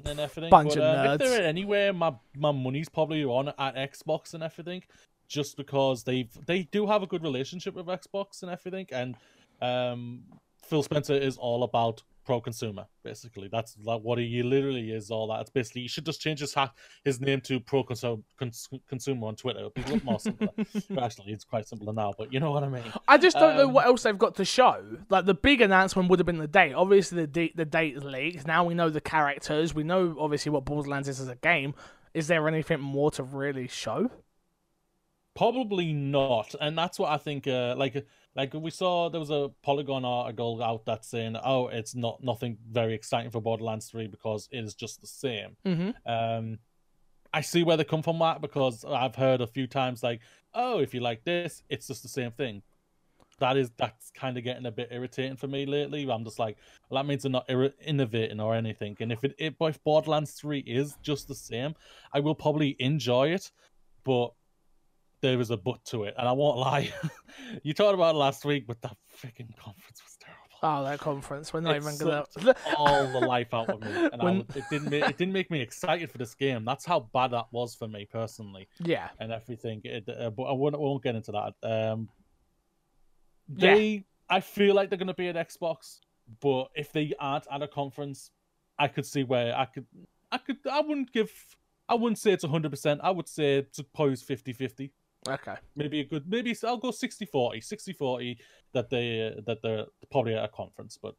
[0.04, 0.50] and everything.
[0.50, 4.42] Bunch but, of um, if they're anywhere, my my money's probably on at Xbox and
[4.42, 4.82] everything,
[5.28, 9.16] just because they've they do have a good relationship with Xbox and everything, and
[9.62, 10.22] um,
[10.64, 12.84] Phil Spencer is all about pro consumer.
[13.04, 15.12] Basically, that's like what he literally is.
[15.12, 15.40] All that.
[15.42, 16.72] It's basically he should just change his hat,
[17.04, 19.60] his name to pro consu- cons- consumer on Twitter.
[19.60, 20.48] It'd be a lot more simpler.
[21.00, 22.12] Actually, it's quite simpler now.
[22.18, 22.82] But you know what I mean.
[23.06, 24.82] I just don't know Um, what else they've got to show.
[25.08, 26.72] Like the big announcement would have been the date.
[26.72, 28.44] Obviously, the date the date is leaked.
[28.46, 29.72] Now we know the characters.
[29.74, 31.74] We know obviously what Borderlands is as a game.
[32.12, 34.10] Is there anything more to really show?
[35.36, 37.46] Probably not, and that's what I think.
[37.46, 41.94] Uh, like, like we saw, there was a Polygon article out that's saying, "Oh, it's
[41.94, 45.90] not nothing very exciting for Borderlands Three because it is just the same." Mm-hmm.
[46.10, 46.58] Um,
[47.34, 50.22] I see where they come from that because I've heard a few times like,
[50.54, 52.62] "Oh, if you like this, it's just the same thing."
[53.38, 56.10] That is that's kind of getting a bit irritating for me lately.
[56.10, 56.56] I'm just like,
[56.88, 58.96] well, that means they're not ir- innovating or anything.
[59.00, 61.74] And if it, if if Borderlands Three is just the same,
[62.14, 63.52] I will probably enjoy it,
[64.02, 64.32] but
[65.20, 66.92] there is a but to it, and I won't lie.
[67.62, 70.42] you talked about it last week, but that freaking conference was terrible.
[70.62, 71.52] Oh, that conference.
[71.52, 72.24] We're not It even gonna.
[72.78, 74.90] All the life out of me, and I When- was, it didn't.
[74.90, 76.64] Make, it didn't make me excited for this game.
[76.64, 79.08] That's how bad that was for me personally, yeah.
[79.20, 79.80] and everything.
[79.84, 81.54] It, uh, but I won't, won't get into that.
[81.62, 82.08] Um,
[83.54, 83.74] Yeah.
[83.74, 86.00] they, I feel like they're going to be at Xbox,
[86.40, 88.30] but if they aren't at a conference,
[88.78, 89.86] I could see where I could,
[90.32, 91.30] I could, I wouldn't give.
[91.88, 92.98] I wouldn't say it's 100%.
[93.02, 94.92] I would say it's suppose 50 50
[95.28, 95.54] Okay.
[95.74, 98.38] maybe a good maybe I'll go 60 40 60 40
[98.72, 101.14] that they that they're probably at a conference but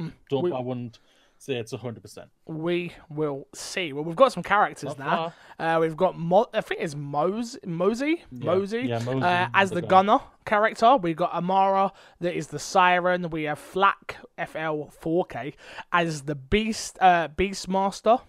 [0.00, 0.98] Mm, don't we- I wouldn't
[1.36, 3.92] say it's 100% We will see.
[3.92, 5.34] Well, we've got some characters Not now.
[5.58, 8.44] Uh, we've got Mo- I think it's Mose Mosey Yeah.
[8.54, 10.96] Mosey Yeah, Mosey, uh, as the gunner character.
[10.96, 13.28] We've got Amara that is the siren.
[13.30, 15.54] We have Flack FL 4K
[15.92, 18.20] as the beast uh, Beastmaster.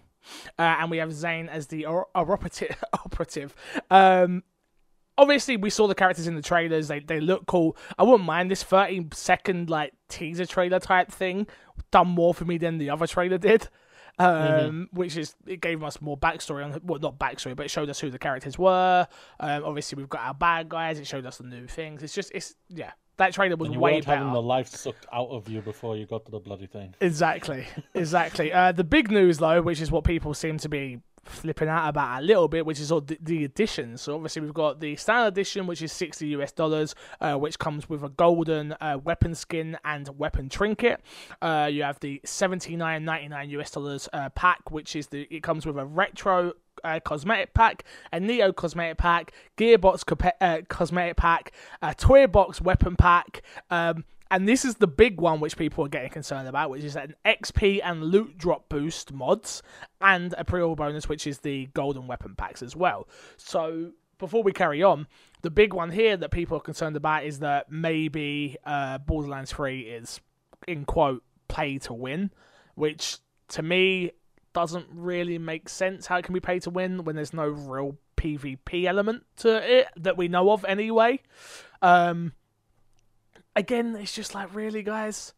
[0.58, 2.82] Uh, and we have Zane as the or- operative.
[2.92, 3.54] operative.
[3.90, 4.42] Um,
[5.18, 6.88] obviously, we saw the characters in the trailers.
[6.88, 7.76] They they look cool.
[7.98, 11.46] I wouldn't mind this 30 second like teaser trailer type thing.
[11.90, 13.68] Done more for me than the other trailer did.
[14.16, 17.90] Um, which is it gave us more backstory on well not backstory, but it showed
[17.90, 19.08] us who the characters were.
[19.40, 21.00] Um, obviously we've got our bad guys.
[21.00, 22.02] It showed us the new things.
[22.02, 22.92] It's just it's yeah.
[23.16, 24.18] That trailer was and you way weren't better.
[24.18, 27.64] having the life sucked out of you before you got to the bloody thing Exactly,
[27.94, 28.52] exactly.
[28.52, 32.22] Uh, the big news, though, which is what people seem to be flipping out about
[32.22, 34.02] a little bit, which is all the, editions.
[34.02, 37.88] So obviously we've got the standard edition, which is sixty US dollars, uh, which comes
[37.88, 41.00] with a golden uh, weapon skin and weapon trinket.
[41.42, 45.26] Uh, you have the seventy nine ninety nine US dollars uh, pack, which is the
[45.30, 51.16] it comes with a retro uh, cosmetic pack, a Neon cosmetic pack, Gearbox uh, cosmetic
[51.16, 55.84] pack, a Toy Box weapon pack, um, and this is the big one which people
[55.84, 59.62] are getting concerned about, which is an XP and loot drop boost mods,
[60.00, 63.06] and a pre-order bonus, which is the golden weapon packs as well.
[63.36, 65.06] So before we carry on,
[65.42, 69.82] the big one here that people are concerned about is that maybe uh, Borderlands 3
[69.82, 70.20] is,
[70.66, 72.32] in quote, play to win,
[72.74, 73.18] which
[73.50, 74.10] to me
[74.52, 77.96] doesn't really make sense how it can be pay to win when there's no real
[78.16, 81.20] PvP element to it that we know of anyway.
[81.82, 82.32] Um,
[83.56, 85.32] again, it's just like really, guys.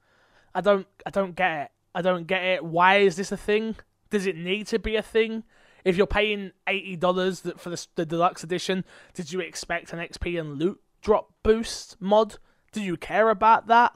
[0.55, 1.71] I don't, I don't get it.
[1.95, 2.65] I don't get it.
[2.65, 3.77] Why is this a thing?
[4.11, 5.45] Does it need to be a thing?
[5.85, 10.39] If you're paying eighty dollars for the, the deluxe edition, did you expect an XP
[10.41, 12.39] and loot drop boost mod?
[12.73, 13.93] Do you care about that?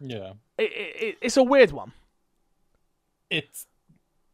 [0.00, 1.92] Yeah, It, it, it, it's a weird one.
[3.30, 3.66] it's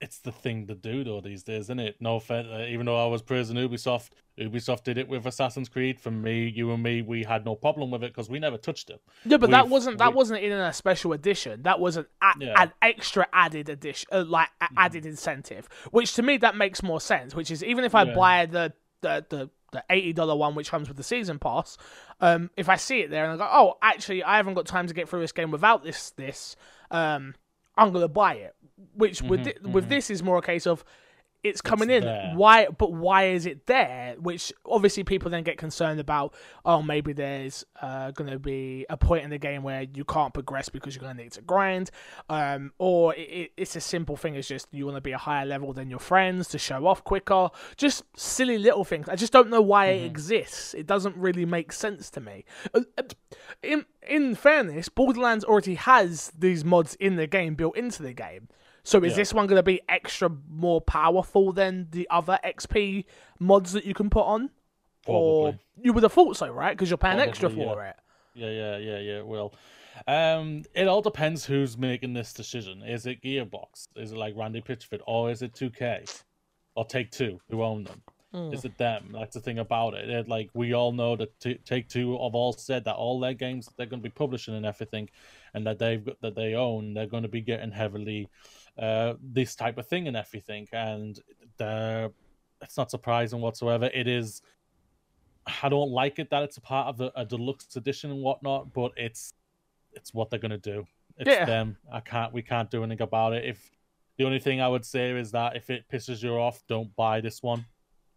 [0.03, 1.97] it's the thing to do though these days, isn't it?
[2.01, 6.01] No offense, uh, even though I was praising Ubisoft, Ubisoft did it with Assassin's Creed.
[6.01, 8.91] For me, you and me, we had no problem with it because we never touched
[8.91, 9.01] it.
[9.25, 11.63] Yeah, but that We've- wasn't that we- wasn't in a special edition.
[11.63, 12.63] That was an a- Yeah.
[12.63, 15.69] an extra added edition, uh, like a- added incentive.
[15.93, 17.35] Which to me that makes more sense.
[17.35, 18.15] Which is even if I Yeah.
[18.15, 21.79] buy the the the, the eighty dollar one, which comes with the season pass,
[22.21, 24.87] um, if I see it there and I go, oh, actually, I haven't got time
[24.89, 26.57] to get through this game without this this,
[26.91, 27.35] um,
[27.77, 28.55] I'm gonna buy it.
[28.95, 30.85] Which with thi- with this is more a case of.
[31.45, 32.05] It's coming in.
[32.05, 32.35] there.
[32.37, 32.69] Why?
[32.69, 34.15] But why is it there?
[34.21, 36.35] Which obviously people then get concerned about.
[36.65, 40.33] Oh, maybe there's uh, going to be a point in the game where you can't
[40.33, 41.91] progress because you're going to need to grind,
[42.31, 45.19] um, or it, it, it's a simple thing as just you want to be a
[45.19, 47.49] higher level than your friends to show off quicker.
[47.77, 49.09] Just silly little things.
[49.09, 50.75] I just don't know why it exists.
[50.75, 52.45] It doesn't really make sense to me.
[52.73, 53.03] Uh, uh,
[53.65, 58.47] In in fairness, Borderlands already has these mods in the game built into the game.
[58.85, 59.17] So is Yeah.
[59.17, 63.05] this one going to be extra more powerful than the other XP
[63.39, 64.51] mods that you can put on?
[65.07, 65.61] Or Probably.
[65.83, 66.71] you would have thought so, right?
[66.77, 67.97] Because you're paying extra Probably, for it.
[68.35, 69.19] Yeah, yeah, yeah, yeah.
[69.19, 69.55] It will.
[70.07, 72.83] Um, it all depends who's making this decision.
[72.83, 73.89] Is it Gearbox?
[73.97, 76.23] Is it like Randy Pitchford, or is it 2K,
[76.75, 78.03] or Take Two who own them?
[78.33, 78.53] Hmm.
[78.55, 79.11] Is it them?
[79.13, 80.09] That's the thing about it.
[80.09, 83.35] It- like we all know that T- Take Two have all said that all their
[83.35, 85.11] games they're going to be publishing and everything,
[85.53, 88.29] and that they've got, that they own, they're going to be getting heavily
[88.79, 90.67] uh, this type of thing and everything.
[90.73, 91.19] And
[92.63, 93.91] it's not surprising whatsoever.
[93.93, 94.43] It is.
[95.63, 98.73] I don't like it that it's a part of the a deluxe edition and whatnot,
[98.73, 99.33] but it's
[99.93, 100.87] it's what they're gonna do.
[101.19, 101.45] It's Yeah.
[101.45, 101.77] them.
[101.93, 102.33] I can't.
[102.33, 103.45] We can't do anything about it.
[103.45, 103.71] If
[104.17, 107.21] the only thing I would say is that if it pisses you off, don't buy
[107.21, 107.67] this one.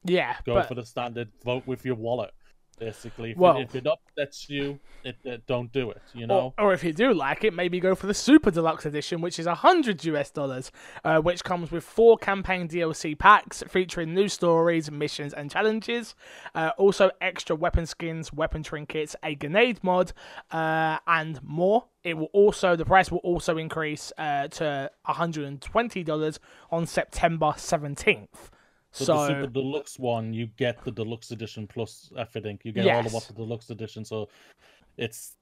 [0.04, 1.30] Yeah, Go but for the standard.
[1.44, 2.32] Vote with your wallet.
[2.78, 6.02] Basically, if, Well- it, if it upsets you, it, it don't do it.
[6.14, 6.54] You know.
[6.58, 9.40] or, or if you do like it, maybe go for the Super Deluxe Edition, which
[9.40, 10.72] is a hundred US dollars,
[11.04, 16.16] uh, which comes with four campaign DLC packs featuring new stories, missions, and challenges.
[16.54, 20.12] Uh, also, extra weapon skins, weapon trinkets, a grenade mod,
[20.52, 21.86] uh, and more.
[22.04, 26.40] It will also the price will also increase uh, to hundred and twenty dollars
[26.72, 28.52] on September seventeenth.
[28.96, 32.60] So, So, the super deluxe one, you get the deluxe edition plus everything.
[32.64, 33.14] You get all of Yes.
[33.14, 34.06] what the deluxe edition.
[34.06, 34.30] So
[34.98, 35.36] it's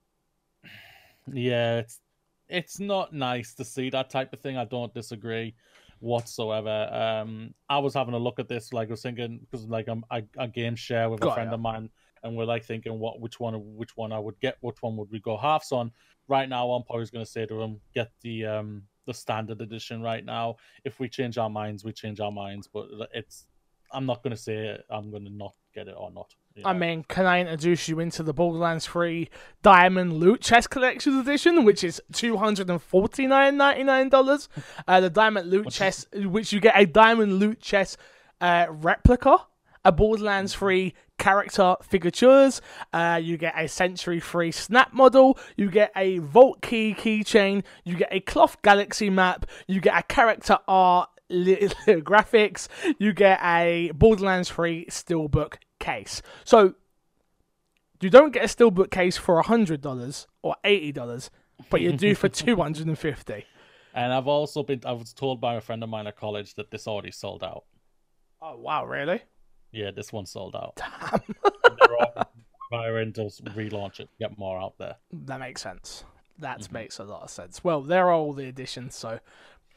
[1.31, 2.01] yeah, it's
[2.49, 4.57] it's not nice to see that type of thing.
[4.57, 5.55] I don't disagree
[5.99, 6.89] whatsoever.
[6.91, 10.03] Um, I was having a look at this, like I was thinking, because like I'm
[10.09, 11.89] I, I game share with a friend of mine,
[12.23, 15.11] and we're like thinking what which one which one I would get, which one would
[15.11, 15.91] we go halves on.
[16.27, 20.01] Right now, I'm probably going to say to him, get the um the standard edition.
[20.01, 22.67] Right now, if we change our minds, we change our minds.
[22.67, 23.45] But it's
[23.91, 26.33] I'm not going to say I'm going to not get it or not.
[26.55, 29.29] you I mean, can I introduce you into the Borderlands 3
[29.61, 34.49] Diamond Loot Chest Collection Edition, which is two hundred and forty nine ninety nine dollars.
[34.87, 37.97] Uh, the Diamond Loot Which is- Chest, which you get a Diamond Loot Chest
[38.41, 39.37] uh, replica,
[39.85, 42.61] a Borderlands 3 character figures.
[42.91, 45.39] Uh, you get a Sanctuary 3 snap model.
[45.55, 47.63] You get a Vault Key keychain.
[47.85, 49.45] You get a Cloth Galaxy map.
[49.67, 52.67] You get a character art graphics.
[52.99, 56.21] You get a Borderlands 3 steelbook case.
[56.43, 56.75] So
[58.01, 61.31] you don't get a steelbook case for hundred dollars or eighty dollars,
[61.69, 63.45] but you do for two hundred and fifty.
[63.93, 66.69] and I've also been I was told by a friend of mine at college that
[66.69, 67.63] this already sold out.
[68.41, 69.21] Oh wow, really?
[69.73, 70.75] Yeah, this one sold out.
[70.77, 71.21] Damn.
[71.77, 72.25] They're all
[72.71, 74.95] to relaunch it, get more out there.
[75.11, 76.05] that makes sense.
[76.39, 76.73] That Mm-hmm.
[76.73, 77.63] makes a lot of sense.
[77.63, 79.19] Well, there are all the editions, so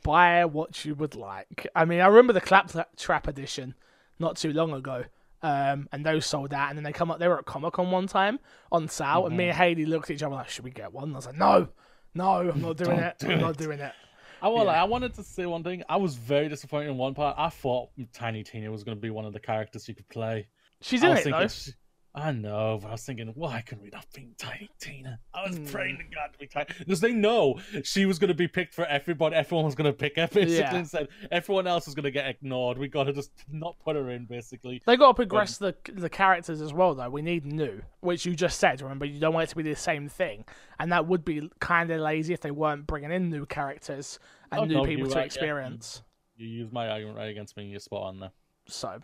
[0.02, 1.66] buy what you would like.
[1.74, 3.74] I mean, I remember the Claptrap edition
[4.18, 5.04] not too long ago.
[5.42, 7.18] Um, and those sold out, and then they come up.
[7.18, 8.40] They were at Comic Con one time
[8.72, 9.50] on sale, and me Mm-hmm.
[9.50, 11.36] and Haley looked at each other like, "Should we get one?" And I was like,
[11.36, 11.68] "No,
[12.14, 13.18] no, I'm not doing it.
[13.18, 13.92] do I'm not doing it."
[14.42, 14.48] I.
[14.48, 14.82] Yeah.
[14.82, 15.82] I wanted to say one thing.
[15.88, 17.36] I was very disappointed in one part.
[17.38, 20.48] I thought Tiny Tina was going to be one of the characters you could play.
[20.82, 21.48] She's in it thinking, though.
[21.48, 21.72] she-
[22.18, 25.20] I know, but I was thinking, why can we not be Tiny Tina?
[25.34, 25.66] I was Hmm.
[25.66, 28.72] praying to God to be Tiny because they know she was going to be picked
[28.74, 29.36] for everybody.
[29.36, 30.76] Everyone was going to pick her basically, Yeah.
[30.76, 32.78] and said everyone else is going to get ignored.
[32.78, 34.80] We got to just not put her in basically.
[34.86, 37.10] They got to progress the the characters as well, though.
[37.10, 38.80] We need new, which you just said.
[38.80, 40.46] Remember, you don't want it to be the same thing,
[40.80, 44.18] and that would be kind of lazy if they weren't bringing in new characters
[44.50, 45.26] and Oh, new no, people to right, yeah.
[45.26, 46.02] experience.
[46.38, 47.66] You use my argument right against me.
[47.66, 48.30] You're spot on there.
[48.68, 49.00] So,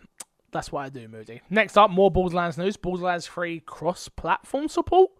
[0.53, 1.41] That's what I do, Moody.
[1.49, 2.77] Next up, more Borderlands news.
[2.77, 5.11] Borderlands 3 cross-platform support.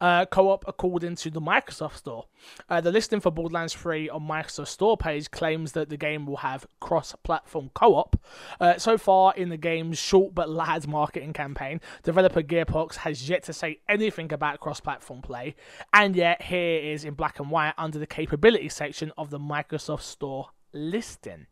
[0.00, 2.26] Uh, co-op according to the Microsoft Store.
[2.68, 6.38] Uh, the listing for Borderlands 3 on Microsoft Store page claims that the game will
[6.38, 8.16] have cross-platform co-op.
[8.60, 13.44] Uh, so far in the game's short but loud marketing campaign, developer Gearbox has yet
[13.44, 15.54] to say anything about cross-platform play,
[15.92, 20.02] and yet here is in black and white under the capability section of the Microsoft
[20.02, 21.46] Store listing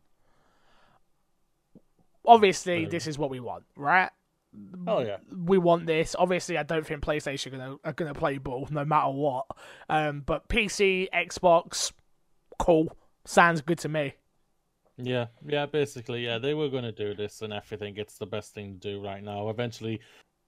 [2.25, 4.09] obviously this is what we want, right?
[4.87, 5.17] Oh yeah.
[5.45, 6.15] We want this.
[6.17, 9.45] Obviously, I don't think PlayStation are gonna, are gonna play ball no matter what.
[9.89, 11.91] Um, but PC, Xbox,
[12.57, 12.95] cool.
[13.25, 14.15] Sounds good to me.
[15.01, 17.95] Yeah, yeah, basically, yeah, they were going to do this, and everything.
[17.97, 19.49] it's the best thing to do right now.
[19.49, 20.01] Eventually,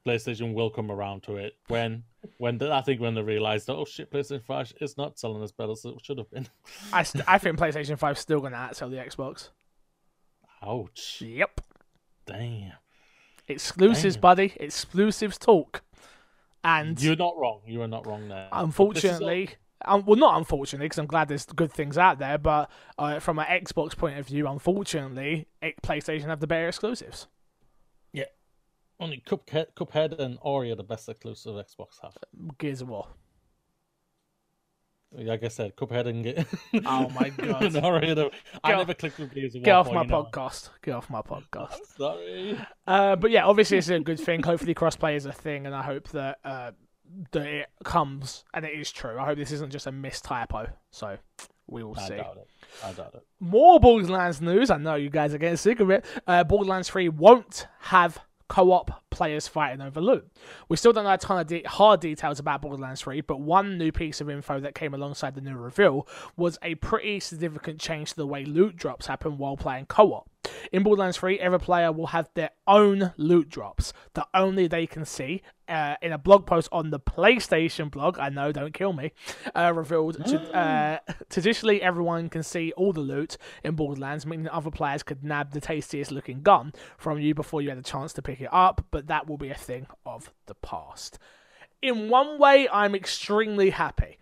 [0.06, 2.04] PlayStation will come around to it when,
[2.38, 5.42] when the, I think when they realize that oh shit, PlayStation Five is not selling
[5.44, 6.48] as better as it should have been.
[6.92, 9.50] I st- I think PlayStation Five is still gonna outsell the Xbox.
[10.64, 11.22] Ouch!
[11.22, 11.62] Yep.
[12.26, 12.74] Damn.
[13.48, 14.22] Exclusives, Damn.
[14.22, 14.54] buddy.
[14.60, 15.82] Exclusives talk.
[16.64, 17.62] And You're not wrong.
[17.66, 18.48] You are not wrong there.
[18.52, 19.50] unfortunately,
[19.86, 22.38] um, well, not unfortunately, because I'm glad there's good things out there.
[22.38, 22.70] But
[23.00, 25.48] uh, from an Xbox point of view, unfortunately,
[25.84, 27.28] PlayStation have the better exclusives.
[28.14, 28.26] Yeah,
[29.00, 32.16] only Cuphead, Cuphead and Ori are the best exclusive Xbox have.
[32.60, 33.08] Gears of War.
[35.14, 37.76] Like I said, Cuphead and Ge- Oh my god.
[37.84, 38.32] Ori are the...
[38.64, 40.70] I never clicked with Gears of Get off my podcast.
[40.82, 41.74] Get off my podcast.
[41.74, 42.58] I'm sorry.
[42.88, 44.42] Uh, but yeah, obviously it's a good thing.
[44.44, 46.72] Hopefully, crossplay is a thing, and I hope that uh,
[47.32, 49.20] that it comes and it is true.
[49.20, 50.68] I hope this isn't just a missed typo.
[50.92, 51.18] So
[51.68, 52.16] we will I see.
[52.18, 52.48] doubt it.
[52.86, 53.26] I doubt it.
[53.40, 54.70] More Borderlands news.
[54.70, 56.06] I know you guys are getting sick of it.
[56.26, 60.28] Uh, Borderlands 3 won't have co-op players fighting over loot.
[60.68, 63.78] We still don't know a ton of de- hard details about Borderlands 3, but one
[63.78, 68.12] new piece of info that came alongside the new reveal was a pretty significant change
[68.12, 70.28] to the way loot drops happen while playing co-op.
[70.72, 75.06] In Borderlands 3, every player will have their own loot drops that only they can
[75.06, 75.42] see.
[75.68, 79.14] Uh, in a blog post on the PlayStation blog, I know, don't kill me,
[79.56, 80.98] uh, revealed to, uh,
[81.30, 85.62] traditionally everyone can see all the loot in Borderlands, meaning other players could nab the
[85.62, 89.01] tastiest looking gun from you before you had a chance to pick it up, but
[89.08, 91.20] that will be a thing of the past.
[91.82, 94.18] In one way, I'm extremely happy.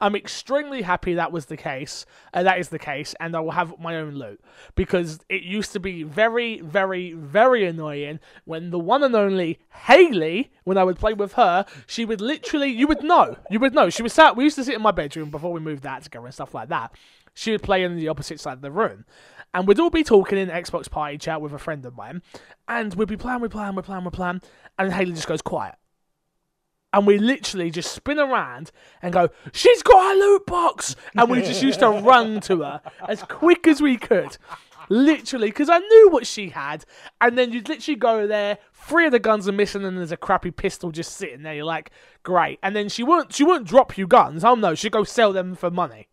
[0.00, 2.06] I'm extremely happy that was the case.
[2.32, 4.40] Uh, that is the case, and I will have my own loot
[4.74, 10.50] because it used to be very, very, very annoying when the one and only Haley,
[10.64, 13.90] when I would play with her, she would literally, you would know, you would know.
[13.90, 14.36] She was sat.
[14.36, 16.68] We used to sit in my bedroom before we moved out together and stuff like
[16.68, 16.92] that.
[17.38, 19.04] She would play in the opposite side of the room,
[19.54, 22.20] and we'd all be talking in Xbox party chat with a friend of mine,
[22.66, 24.40] and we'd be playing, we'd playing, we'd playing, we'd playing,
[24.76, 25.76] and Haley just goes quiet
[26.92, 28.72] and we literally just spin around
[29.02, 32.80] and go, "She's got a loot box," and we just used to run to her
[33.06, 34.36] as quick as we could,
[34.88, 36.84] literally, because I knew what she had.
[37.20, 40.16] And then you'd literally go there, three of the guns are missing, and there's a
[40.16, 41.54] crappy pistol just sitting there.
[41.54, 41.90] You're like,
[42.22, 44.42] "Great!" And then she won't, she won't drop you guns.
[44.42, 46.08] Oh no, she'd go sell them for money.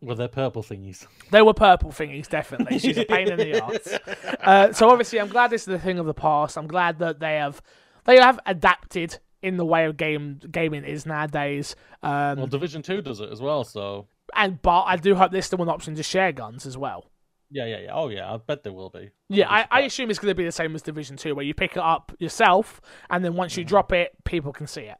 [0.00, 1.06] Well, they're purple thingies.
[1.30, 2.78] They were purple thingies, definitely.
[2.78, 3.98] She's a pain in the arse.
[4.40, 6.56] Uh, so obviously, I'm glad this is a thing of the past.
[6.56, 7.60] I'm glad that they have
[8.04, 11.74] they have adapted in the way of game gaming is nowadays.
[12.02, 13.64] Um, Well, Division Two does it as well.
[13.64, 14.06] So
[14.36, 17.10] and but I do hope there's still an option to share guns as well.
[17.50, 17.90] yeah, yeah, yeah.
[17.92, 19.10] Oh yeah, I bet there will be.
[19.28, 21.54] Yeah, I, I assume it's going to be the same as Division Two, where you
[21.54, 22.80] pick it up yourself,
[23.10, 24.98] and then once you drop it, people can see it.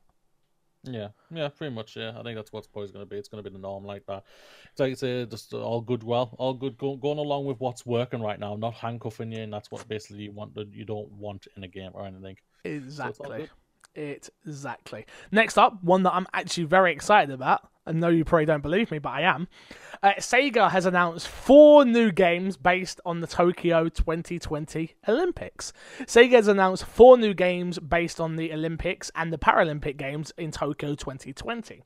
[0.84, 1.96] Yeah, yeah, pretty much.
[1.96, 3.16] Yeah, I think that's what's probably going to be.
[3.16, 4.24] It's going to be the norm like that.
[4.70, 7.84] It's like it's uh, just all good, well, all good, go, going along with what's
[7.84, 10.54] working right now, not handcuffing you, and that's what basically you want.
[10.54, 12.36] that You don't want in a game or anything.
[12.64, 13.48] Exactly.
[13.94, 14.30] good.
[14.46, 15.06] Exactly.
[15.32, 17.68] Next up, one that I'm actually very excited about.
[17.88, 19.48] I know you probably don't believe me, but I am.
[20.02, 25.72] Uh, Sega has announced four new games based on the Tokyo 2020 Olympics.
[26.02, 30.50] Sega has announced four new games based on the Olympics and the Paralympic Games in
[30.50, 31.82] Tokyo 2020.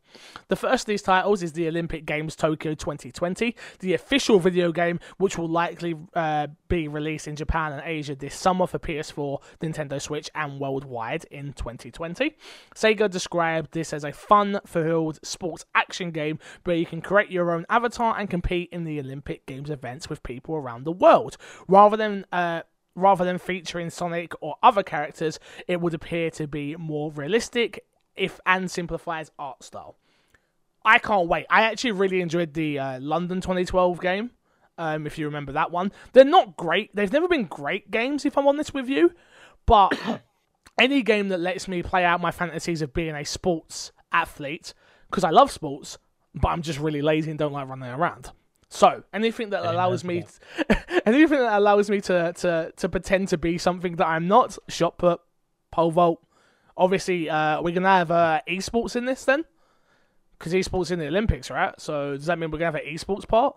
[0.49, 4.99] The first of these titles is the Olympic Games Tokyo 2020, the official video game,
[5.19, 10.03] which will likely uh, be released in Japan and Asia this summer for PS4, Nintendo
[10.03, 12.35] Switch, and worldwide in 2020.
[12.75, 17.51] Sega described this as a fun, filled sports action game where you can create your
[17.51, 21.37] own avatar and compete in the Olympic Games events with people around the world.
[21.69, 22.63] Rather than uh,
[22.95, 28.41] rather than featuring Sonic or other characters, it would appear to be more realistic if
[28.47, 29.97] and simplifies art style.
[30.85, 31.47] I can't wait.
[31.49, 34.31] I actually really enjoyed the uh, London 2012 game.
[34.79, 36.95] Um, if you remember that one, they're not great.
[36.95, 39.13] They've never been great games, if I'm honest with you.
[39.67, 39.97] But
[40.81, 44.75] any game that lets me play out my fantasies of being a sports athlete,
[45.13, 45.99] because I love sports,
[46.35, 48.33] but I'm just really lazy and don't like running around.
[48.71, 50.25] So anything that allows me,
[51.07, 54.97] anything that allows me to, to to pretend to be something that I'm not, shot
[54.97, 55.21] put,
[55.71, 56.23] pole vault.
[56.75, 59.45] Obviously, uh, we're gonna have uh, esports in this then,
[60.39, 61.79] because esports in the Olympics, right?
[61.79, 63.55] So does that mean we're gonna have an esports part?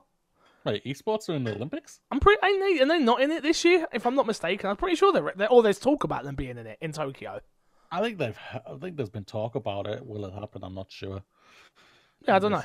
[0.66, 2.02] Wait, esports are in the Olympics?
[2.12, 2.46] I'm pretty.
[2.46, 3.88] Ain't they, are they not in it this year?
[3.94, 5.32] If I'm not mistaken, I'm pretty sure they're.
[5.38, 7.40] they're or there's talk about them being in it in Tokyo.
[7.90, 8.38] I think they've.
[8.54, 10.06] I think there's been talk about it.
[10.06, 10.62] Will it happen?
[10.62, 11.24] I'm not sure.
[12.28, 12.64] Yeah, I don't know.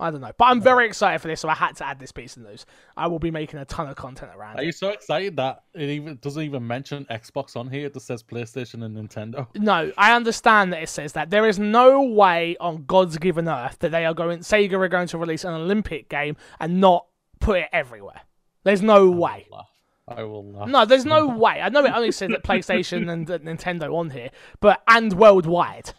[0.00, 2.12] I don't know, but I'm very excited for this, so I had to add this
[2.12, 2.66] piece of news.
[2.96, 4.66] I will be making a ton of content around Are it.
[4.66, 7.86] you so excited that it even doesn't even mention Xbox on here?
[7.86, 9.48] It just says PlayStation and Nintendo.
[9.56, 11.30] No, I understand that it says that.
[11.30, 15.08] There is no way on God's given earth that they are going Sega are going
[15.08, 17.06] to release an Olympic game and not
[17.40, 18.20] put it everywhere.
[18.62, 19.48] There's no way.
[19.50, 19.68] Laugh.
[20.06, 20.68] I will laugh.
[20.68, 21.60] No, there's no way.
[21.60, 24.30] I know it only says that PlayStation and Nintendo on here,
[24.60, 25.92] but and worldwide.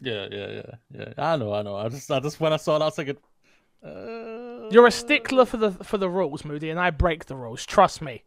[0.00, 1.12] Yeah, yeah, yeah, yeah.
[1.16, 1.76] I know, I know.
[1.76, 3.16] I just, I just when I saw it, I was thinking,
[3.84, 4.68] uh...
[4.70, 7.66] You're a stickler for the for the rules, Moody, and I break the rules.
[7.66, 8.24] Trust me.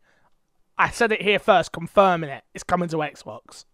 [0.78, 2.44] I said it here first, confirming it.
[2.54, 3.66] It's coming to Xbox.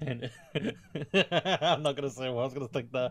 [1.14, 3.10] I'm not gonna say what I was gonna think there.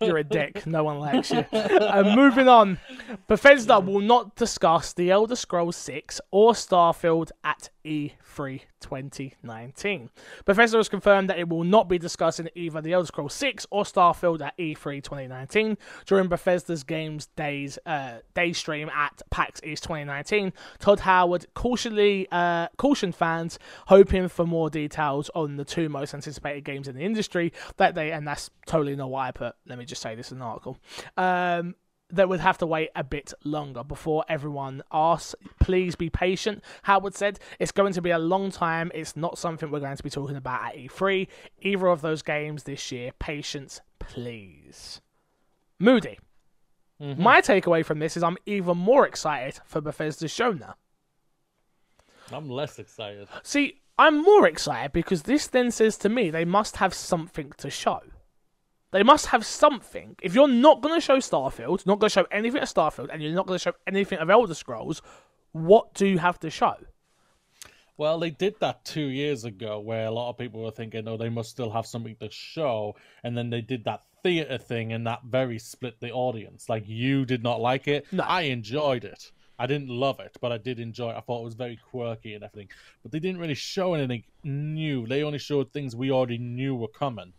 [0.00, 0.66] You're a dick.
[0.66, 1.44] No one likes you.
[1.84, 2.78] Uh, moving on.
[3.28, 10.10] Bethesda will not discuss The Elder Scrolls 6 or Starfield at E E3 2019.
[10.44, 13.84] Bethesda has confirmed that it will not be discussing either The Elder Scrolls 6 or
[13.84, 19.84] Starfield at E E3 2019 during Bethesda's Games Days uh, day stream at PAX East
[19.84, 20.52] 2019.
[20.78, 26.63] Todd Howard cautiously uh, cautioned fans, hoping for more details on the two most anticipated
[26.64, 29.54] games in the industry that they and that's totally not what I put.
[29.66, 30.78] Let me just say this in an article.
[31.16, 31.74] Um,
[32.10, 35.34] that would have to wait a bit longer before everyone asks.
[35.60, 36.62] Please be patient.
[36.82, 38.92] Howard said it's going to be a long time.
[38.94, 41.26] It's not something we're going to be talking about at E3.
[41.62, 43.12] Either of those games this year.
[43.18, 45.00] Patience, please.
[45.78, 46.18] Moody.
[47.00, 50.76] My takeaway from this is I'm even more excited for Bethesda's show now.
[52.32, 53.28] I'm less excited.
[53.42, 57.70] See, I'm more excited because this then says to me they must have something to
[57.70, 58.00] show.
[58.90, 60.16] They must have something.
[60.22, 63.22] If you're not going to show Starfield, not going to show anything of Starfield, and
[63.22, 65.02] you're not going to show anything of Elder Scrolls,
[65.52, 66.76] what do you have to show?
[67.96, 71.16] Well, they did that two years ago, where a lot of people were thinking, "Oh,
[71.16, 75.06] they must still have something to show," and then they did that theater thing, and
[75.06, 76.68] that very split the audience.
[76.68, 78.12] Like you did not like it.
[78.12, 78.24] No.
[78.24, 79.30] I enjoyed it.
[79.58, 81.16] I didn't love it, but I did enjoy it.
[81.16, 82.68] I thought it was very quirky and everything.
[83.02, 85.06] But they didn't really show anything new.
[85.06, 87.32] They only showed things we already knew were coming.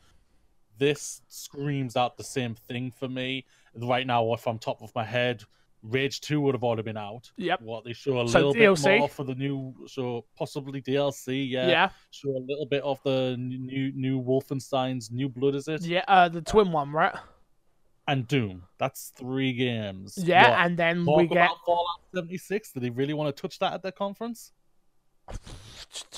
[0.77, 3.45] This screams out the same thing for me.
[3.75, 5.43] Right now, off on top of my head,
[5.83, 7.31] Rage 2 would have already been out.
[7.37, 7.61] Yep.
[7.61, 8.83] What they show a So little DLC?
[8.85, 11.67] bit more for the new, so possibly DLC, yeah.
[11.67, 11.89] Yeah.
[12.11, 15.81] Show a little bit of the new new Wolfenstein's New Blood, is it?
[15.83, 17.15] Yeah, uh, the twin one, right?
[18.07, 18.63] And Doom.
[18.77, 20.17] That's three games.
[20.21, 20.59] Yeah, What?
[20.59, 21.37] and then Talk we get.
[21.45, 22.71] about Fallout 76.
[22.73, 24.51] Did they really want to touch that at their conference?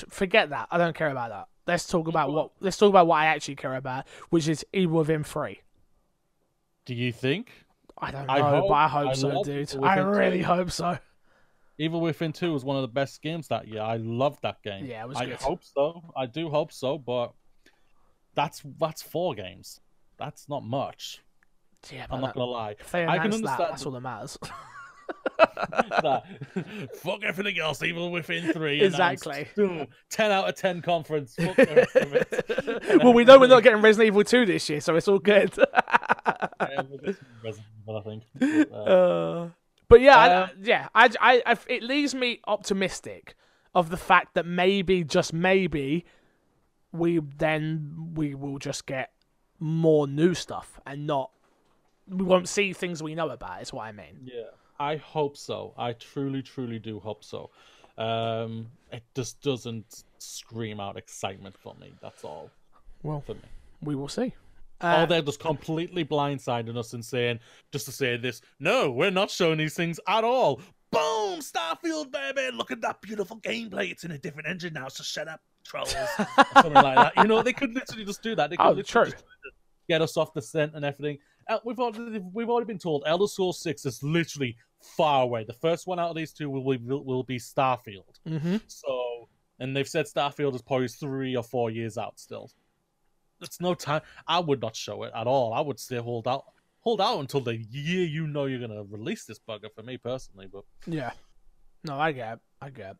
[0.10, 0.68] Forget that.
[0.72, 1.48] I don't care about that.
[1.66, 2.52] Let's talk about what.
[2.60, 5.62] Let's talk about what I actually care about, which is Evil Within Three.
[6.86, 7.52] Do you think?
[7.98, 9.70] I don't know, I hope- but I hope I so, dude.
[9.74, 10.44] Evil I really 2.
[10.46, 10.98] hope so.
[11.80, 13.82] Evil Within 2 was one of the best games that year.
[13.82, 14.86] I loved that game.
[14.86, 15.36] Yeah, it was I good.
[15.42, 16.04] hope so.
[16.16, 17.34] I do hope so, but
[18.36, 19.80] that's that's four games.
[20.18, 21.22] That's not much.
[21.92, 22.76] Yeah, I'm not gonna lie.
[22.94, 24.38] I can understand that, that's all that matters.
[25.48, 26.24] that.
[26.98, 27.82] Fuck everything else.
[27.84, 28.82] Evil Within three.
[28.82, 29.48] Exactly.
[29.56, 29.88] Boom.
[30.10, 31.36] Ten out of ten conference.
[31.36, 33.04] Fuck the rest of it.
[33.04, 35.54] well, we know we're not getting Resident Evil 2 this year, so it's all good.
[35.58, 38.24] Yeah, we'll get some Resident Evil, I think.
[38.72, 39.50] Uh, Uh,
[39.88, 43.36] but yeah, I- Uh, yeah, I, I, I, it leaves me optimistic
[43.74, 46.06] of the fact that maybe, just maybe,
[46.92, 49.12] we then we will just get
[49.60, 51.32] more new stuff and not
[52.10, 53.62] we won't see things we know about.
[53.62, 54.20] Is what I mean.
[54.24, 54.44] yeah,
[54.80, 55.74] I hope so.
[55.78, 57.50] I truly, truly do hope so.
[57.98, 61.94] Um, it just doesn't scream out excitement for me.
[62.02, 62.52] That's all
[63.04, 63.42] Well, for me.
[63.82, 64.34] we will see.
[64.82, 67.40] or Uh, they're just completely blindsiding us and saying,
[67.72, 70.62] just to say this, no, we're not showing these things at all.
[70.92, 72.56] Boom, Starfield, baby!
[72.56, 73.92] Look at that beautiful gameplay.
[73.92, 75.94] It's in a different engine now, so shut up, trolls.
[75.94, 77.14] or something like that.
[77.18, 78.50] You know, they could literally just do that.
[78.52, 79.12] They could Oh, literally
[79.90, 81.18] get us off the scent and everything.
[81.50, 85.44] Uh, we've already we've already been told Elder Scrolls Six is literally far away.
[85.44, 88.20] The first one out of these two will be, will, will be Starfield.
[88.28, 88.62] mhm.
[88.68, 89.30] So,
[89.60, 92.52] and they've said Starfield is probably three or four years out still.
[93.42, 94.02] It's no time.
[94.28, 95.54] I would not show it at all.
[95.54, 96.46] I would say hold out,
[96.80, 99.72] hold out until the year you know you're gonna release this bugger.
[99.74, 101.12] For me personally, but Yeah.
[101.84, 102.40] No, I get it.
[102.62, 102.96] I get.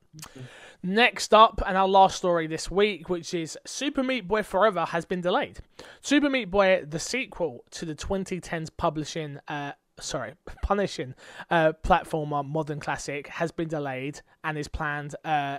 [0.84, 5.06] Next up, and our last story this week, which is Super Meat Boy Forever has
[5.06, 5.60] been delayed.
[6.02, 11.16] Super Meat Boy, the sequel to the 2010s publishing uh, sorry, punishing
[11.50, 15.58] uh, platformer Modern Classic has been delayed and is planned uh,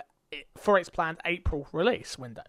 [0.57, 2.43] for its planned April release window.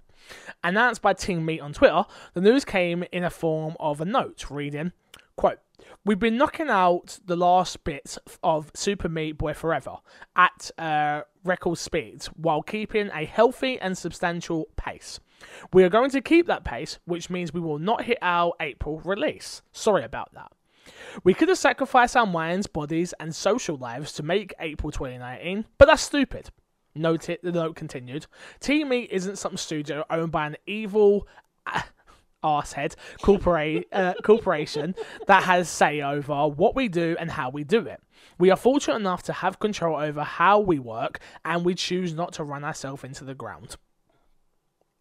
[0.63, 4.51] Announced by Team Meat on Twitter, the news came in a form of a note
[4.51, 4.93] reading,
[5.37, 5.59] quote,
[6.03, 9.97] We've been knocking out the last bits of Super Meat Boy Forever
[10.35, 15.21] at uh, record speeds while keeping a healthy and substantial pace.
[15.75, 19.01] We are going to keep that pace, which means we will not hit our April
[19.01, 19.61] release.
[19.73, 20.51] Sorry about that.
[21.23, 25.87] We could have sacrificed our minds, bodies, and social lives to make April 2019, but
[25.87, 26.49] that's stupid.
[26.95, 28.27] Note it, the note continued.
[28.59, 31.29] Team Meat isn't some studio owned by an evil
[31.67, 31.83] uh,
[32.43, 34.95] arsehead corpora- uh, corporation
[35.27, 38.01] that has say over what we do and how we do it.
[38.39, 42.33] We are fortunate enough to have control over how we work, and we choose not
[42.35, 43.77] to run ourselves into the ground.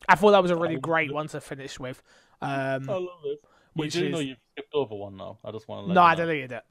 [0.08, 2.02] I thought that was a really Oh, great one to finish with.
[2.42, 3.44] Um, I love it.
[3.74, 5.38] Which you do know you've skipped over one now.
[5.44, 6.64] I just want to let no, you I deleted it.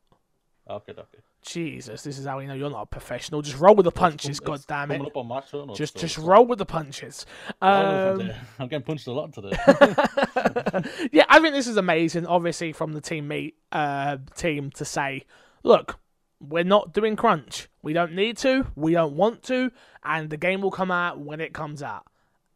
[0.68, 1.18] Okay, okay.
[1.42, 3.42] Jesus, this is how we know you're not a professional.
[3.42, 4.96] Just roll with the punches, god damn it.
[4.96, 7.26] Coming up on my show Just so just it's roll with the punches.
[7.62, 8.30] Um.
[8.58, 9.56] I'm getting punched a lot today.
[11.12, 12.26] yeah, I think this is amazing.
[12.26, 15.24] Obviously, from the Team Meat uh, team to say,
[15.62, 15.98] look,
[16.40, 17.68] we're not doing crunch.
[17.82, 18.66] We don't need to.
[18.74, 19.70] We don't want to,
[20.04, 22.06] and the game will come out when it comes out.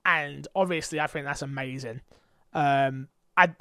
[0.05, 2.01] And obviously, I think that's amazing.
[2.53, 3.55] Um, I.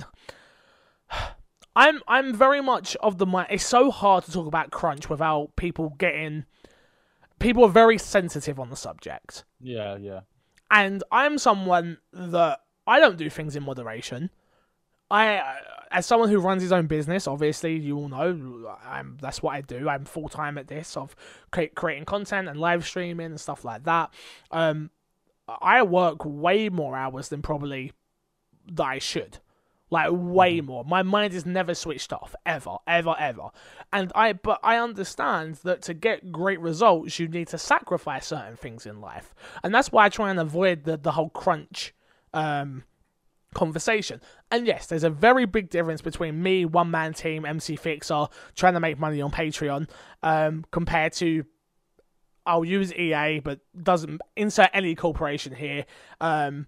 [1.76, 3.48] I'm I'm very much of the mind.
[3.52, 6.46] It's so hard to talk about crunch without people getting.
[7.40, 9.46] People are very sensitive on the subject.
[9.60, 10.22] yeah, yeah.
[10.70, 14.30] and I'm someone that I don't do things in moderation.
[15.10, 15.60] I,
[15.92, 19.62] as someone who runs his own business, obviously you all know, I'm that's what I
[19.62, 19.90] do.
[19.90, 21.16] I'm full time at this of
[21.52, 24.12] cre- creating content and live streaming and stuff like that.
[24.52, 24.90] Um,
[25.62, 27.92] I work way more hours than probably
[28.72, 29.40] that I should.
[29.92, 30.86] Like way more.
[30.86, 33.50] My mind is never switched off ever, ever, ever.
[33.92, 38.56] And I, but I understand that to get great results, you need to sacrifice certain
[38.56, 41.94] things in life, and that's why I try and avoid the the whole crunch
[42.34, 42.84] um,
[43.54, 44.22] conversation.
[44.50, 48.74] And yes, there's a very big difference between me, one man team, MC Fixer, trying
[48.74, 49.90] to make money on Patreon,
[50.24, 51.44] um, compared to
[52.46, 55.86] I'll use EA, but doesn't insert any corporation here.
[56.20, 56.68] Um,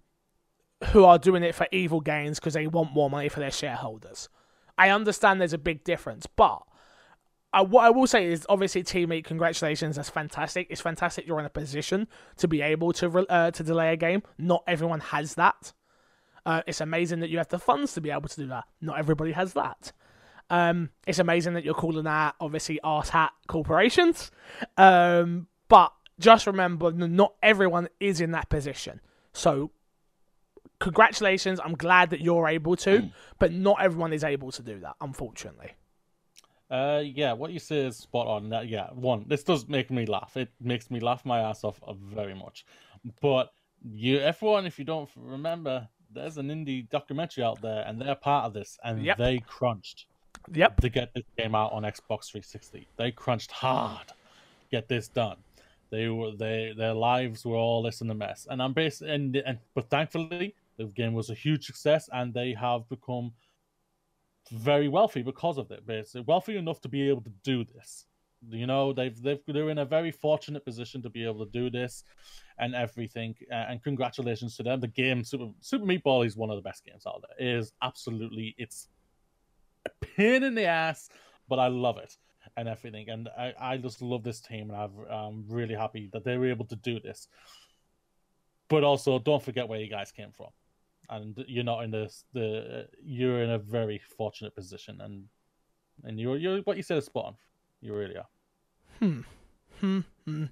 [0.92, 4.30] who are doing it for evil gains because they want more money for their shareholders.
[4.78, 6.64] I understand there's a big difference, but
[7.54, 10.68] I, what I will say is obviously Team Meat, congratulations, that's fantastic.
[10.70, 12.08] It's fantastic you're in a position
[12.38, 14.24] to be able to re- uh, to delay a game.
[14.38, 15.74] Not everyone has that.
[16.46, 18.66] Uh, it's amazing that you have the funds to be able to do that.
[18.82, 19.92] Not everybody has that.
[20.50, 24.30] Um, it's amazing that you're calling out obviously arse hat corporations,
[24.78, 29.00] um, but just remember, not everyone is in that position.
[29.32, 29.72] So
[30.84, 31.60] congratulations.
[31.64, 33.10] I'm glad that you're able to,
[33.40, 35.72] but not everyone is able to do that, unfortunately.
[36.70, 38.50] Uh, yeah, what you say is spot on.
[38.50, 40.36] That yeah, one, this does make me laugh.
[40.36, 42.66] It makes me laugh my ass off uh, very much.
[43.22, 48.16] But you, everyone, if you don't remember, there's an indie documentary out there, and they're
[48.16, 49.18] part of this, and Yep.
[49.18, 50.08] they crunched
[50.54, 50.82] Yep.
[50.82, 52.88] to get this game out on Xbox 360.
[52.98, 54.14] They crunched hard, to
[54.70, 55.38] get this done.
[55.92, 59.36] They were they their lives were all this in a mess, and I'm based and
[59.36, 63.32] and but thankfully the game was a huge success, and they have become
[64.52, 65.86] very wealthy because of it.
[65.86, 68.06] Basically, wealthy enough to be able to do this.
[68.50, 71.70] You know, they've they've they're in a very fortunate position to be able to do
[71.70, 72.04] this
[72.60, 73.36] and everything.
[73.52, 74.80] Uh, and congratulations to them.
[74.80, 77.48] The game Super Super is one of the best games out there.
[77.48, 78.90] It is absolutely it's
[79.86, 81.10] a pain in the ass,
[81.48, 82.18] but I love it
[82.58, 83.10] and everything.
[83.10, 86.50] And I, I just love this team, and I've, I'm really happy that they were
[86.50, 87.28] able to do this.
[88.70, 90.50] But also, don't forget where you guys came from,
[91.14, 92.26] and you're not in this.
[92.34, 95.26] The you're in a very fortunate position, and
[96.04, 97.36] and you're you're what you said is spot on.
[97.82, 98.28] You really are.
[99.00, 99.22] Hmm.
[99.80, 100.00] Hmm.
[100.26, 100.46] Hmm.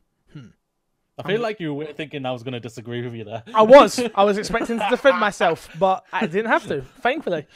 [1.23, 3.43] I feel like you were thinking I was going to disagree with you there.
[3.53, 3.99] I was.
[4.15, 7.47] I was expecting to defend myself, but I didn't have to, thankfully.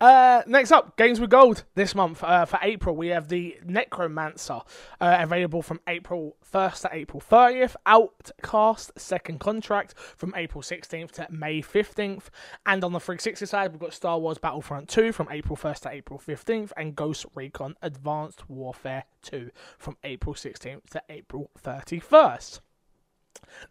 [0.00, 2.96] Uh, next up, Games with Gold this month uh, for April.
[2.96, 4.60] We have the Necromancer
[5.00, 11.26] uh, available from April 1st to April 30th, Outcast Second Contact from April 16th to
[11.30, 12.24] May 15th,
[12.66, 15.90] and on the 360 side, we've got Star Wars Battlefront 2 from April 1st to
[15.90, 22.60] April 15th, and Ghost Recon Advanced Warfare 2 from April 16th to April 31st.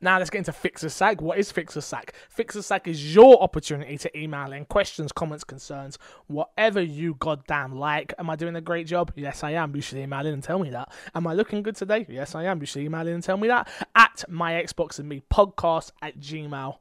[0.01, 1.22] Now let's get into Fixer Sack.
[1.22, 2.14] What is Fixer Sack?
[2.30, 5.97] Fixer Sack is your opportunity to email in questions, comments, concerns,
[6.28, 8.14] whatever you goddamn like.
[8.18, 9.11] Am I doing a great job?
[9.16, 9.76] Yes, I am.
[9.76, 10.91] You should email in and tell me that.
[11.16, 12.05] Am I looking good today?
[12.09, 12.59] Yes, I am.
[12.59, 16.20] You should email in and tell me that at my Xbox and me podcast at
[16.20, 16.80] gmail.com.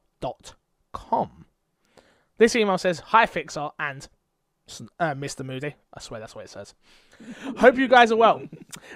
[2.37, 4.07] This email says, Hi Fixer and
[4.99, 5.45] uh, Mr.
[5.45, 5.75] Moody.
[5.93, 6.73] I swear that's what it says.
[7.57, 8.41] Hope you guys are well.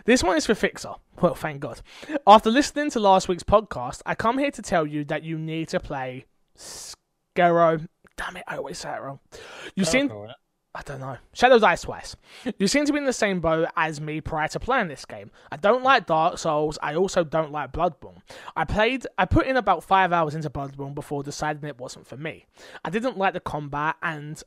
[0.05, 0.93] This one is for Fixer.
[1.22, 1.82] Well, thank God.
[2.26, 5.70] After listening to last week's podcast, I come here to tell you that you need
[5.70, 6.26] to play
[6.57, 7.88] Skero.
[8.18, 9.20] Damn it, I always say it wrong.
[9.76, 10.11] You seem.
[10.76, 11.18] I don't know.
[11.34, 12.15] Shadows Die Twice.
[12.59, 15.32] You seem to be in the same boat as me prior to playing this game.
[15.51, 16.78] I don't like Dark Souls.
[16.84, 18.22] I also don't like Bloodborne.
[18.55, 19.07] I played.
[19.18, 22.45] I put in about five hours into Bloodborne before deciding it wasn't for me.
[22.86, 24.41] I didn't like the combat and.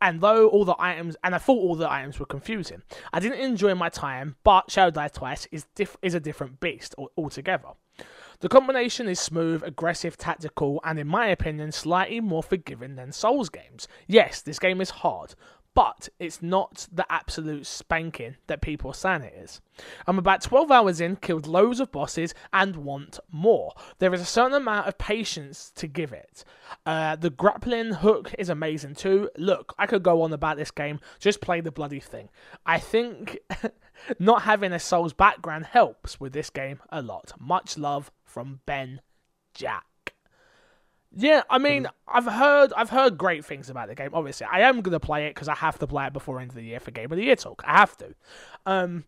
[0.00, 2.82] And though all the items, and I thought all the items were confusing,
[3.12, 4.36] I didn't enjoy my time.
[4.44, 7.70] But Shadow Die Twice is diff- is a different beast altogether.
[8.40, 13.48] The combination is smooth, aggressive, tactical, and in my opinion, slightly more forgiving than Souls
[13.48, 13.88] games.
[14.06, 15.34] Yes, this game is hard,
[15.78, 19.60] but it's not the absolute spanking that people are saying it is.
[20.08, 23.74] I'm about 12 hours in, killed loads of bosses, and want more.
[24.00, 26.42] There is a certain amount of patience to give it.
[26.84, 29.30] Uh, the grappling hook is amazing too.
[29.36, 32.28] Look, I could go on about this game, just play the bloody thing.
[32.66, 33.38] I think
[34.18, 37.34] not having a Souls background helps with this game a lot.
[37.38, 39.00] Much love from Ben
[39.54, 39.87] Jack.
[41.14, 44.10] Yeah, I mean, I've heard I've heard great things about the game.
[44.12, 46.56] Obviously, I am gonna play it because I have to play it before end of
[46.56, 47.62] the year for Game of the Year talk.
[47.66, 48.14] I have to.
[48.66, 49.04] Um,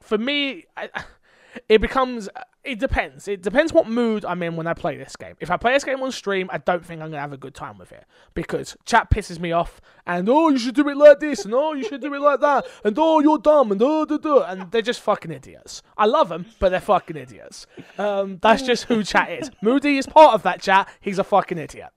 [0.00, 0.88] for me, I,
[1.68, 2.28] it becomes
[2.62, 3.26] it depends.
[3.26, 5.34] It depends what mood I'm in when I play this game.
[5.40, 7.54] If I play this game on stream, I don't think I'm gonna have a good
[7.54, 8.04] time with it
[8.34, 9.80] because chat pisses me off.
[10.06, 12.40] And oh, you should do it like this, and oh, you should do it like
[12.40, 15.82] that, and oh, you're dumb, and oh, duh, duh, and they're just fucking idiots.
[15.96, 17.66] I love them, but they're fucking idiots.
[17.96, 19.50] Um, that's just who chat is.
[19.62, 20.88] Moody is part of that chat.
[21.00, 21.90] He's a fucking idiot.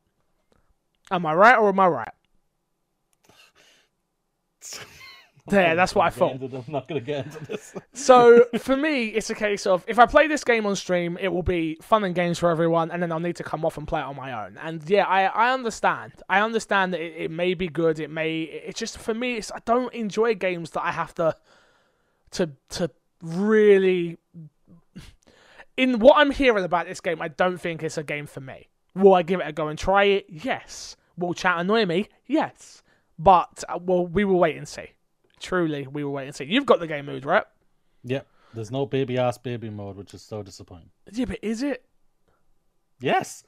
[1.11, 2.13] Am I right or am I right?
[5.47, 6.39] There, that's what I thought.
[6.39, 7.75] not gonna get into- I'm not going to get into this.
[7.93, 11.27] So for me, it's a case of if I play this game on stream, it
[11.27, 13.85] will be fun and games for everyone, and then I'll need to come off and
[13.85, 14.57] play it on my own.
[14.57, 16.13] And yeah, I I understand.
[16.29, 17.99] I understand that it, it may be good.
[17.99, 18.43] It may.
[18.43, 21.35] It's just for me, it's I don't enjoy games that I have to
[22.31, 22.89] to to
[23.21, 24.17] really.
[25.75, 28.69] In what I'm hearing about this game, I don't think it's a game for me.
[28.95, 30.27] Will I give it a go and try it?
[30.29, 30.95] Yes.
[31.17, 32.07] Will chat annoy me?
[32.27, 32.83] Yes.
[33.19, 34.89] But uh, well, we will wait and see.
[35.43, 36.45] Truly, we will wait and see.
[36.45, 37.43] You've got the game mood, right?
[38.05, 38.25] Yep.
[38.53, 40.89] There's no baby ass baby mode, which is so disappointing.
[41.11, 41.83] Yeah, but is it?
[43.01, 43.43] Yes.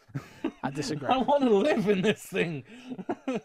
[0.61, 1.07] I disagree.
[1.11, 2.65] I want to live in this thing.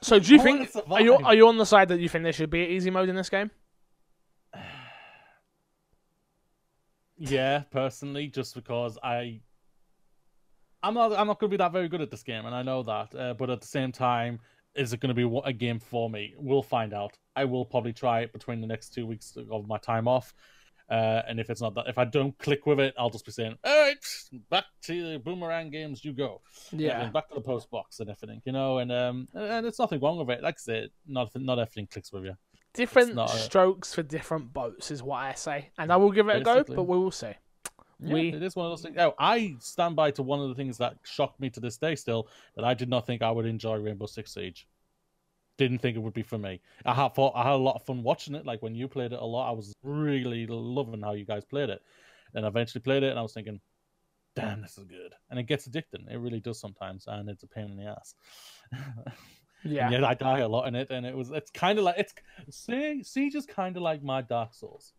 [0.02, 2.24] So do you I think are you are you on the side that you think
[2.24, 3.50] there should be an easy mode in this game?
[7.22, 9.42] Yeah, personally, just because I,
[10.82, 12.62] I'm not, I'm not going to be that very good at this game, and I
[12.62, 13.14] know that.
[13.14, 14.40] Uh, but at the same time,
[14.74, 16.32] is it going to be a game for me?
[16.38, 17.18] We'll find out.
[17.40, 20.34] I will probably try it between the next two weeks of my time off.
[20.90, 23.30] Uh, and if it's not that, if I don't click with it, I'll just be
[23.30, 24.04] saying, "All right,
[24.50, 27.08] back to the boomerang games, you go." Yeah.
[27.10, 28.78] back to the post box and everything, you know.
[28.78, 30.42] And um, and it's nothing wrong with it.
[30.42, 32.36] Like I said, not not everything clicks with you.
[32.74, 35.70] Different a- strokes for different boats is what I say.
[35.78, 37.34] And I will give it a go, but we will see.
[38.02, 38.96] Yeah, We- it is one of those things.
[38.98, 41.94] Oh, I stand by to one of the things that shocked me to this day
[41.94, 44.66] still that I did not think I would enjoy Rainbow Six Siege.
[45.60, 46.58] Didn't think it would be for me.
[46.86, 48.46] I had thought I had a lot of fun watching it.
[48.46, 51.68] Like when you played it a lot, I was really loving how you guys played
[51.68, 51.82] it.
[52.34, 53.60] And I eventually played it, and I was thinking,
[54.34, 56.10] "Damn, this is good." And it gets addicting.
[56.10, 58.14] It really does sometimes, and it's a pain in the ass.
[59.62, 59.84] Yeah.
[59.84, 61.98] And yet I die a lot in it, and it was it's kind of like
[61.98, 62.14] it's
[62.48, 64.94] See- Siege is kind of like my Dark Souls.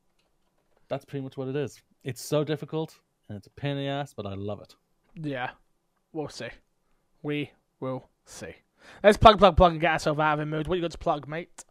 [0.87, 1.81] That's pretty much what it is.
[2.03, 4.75] It's so difficult and it's a pain in the ass, but I love it.
[5.15, 5.49] Yeah.
[6.13, 6.49] We'll see.
[7.23, 7.49] We
[7.79, 8.53] will see.
[9.03, 10.67] Let's plug, plug, plug, and get ourselves out of the mood.
[10.67, 11.65] What you got to plug, mate?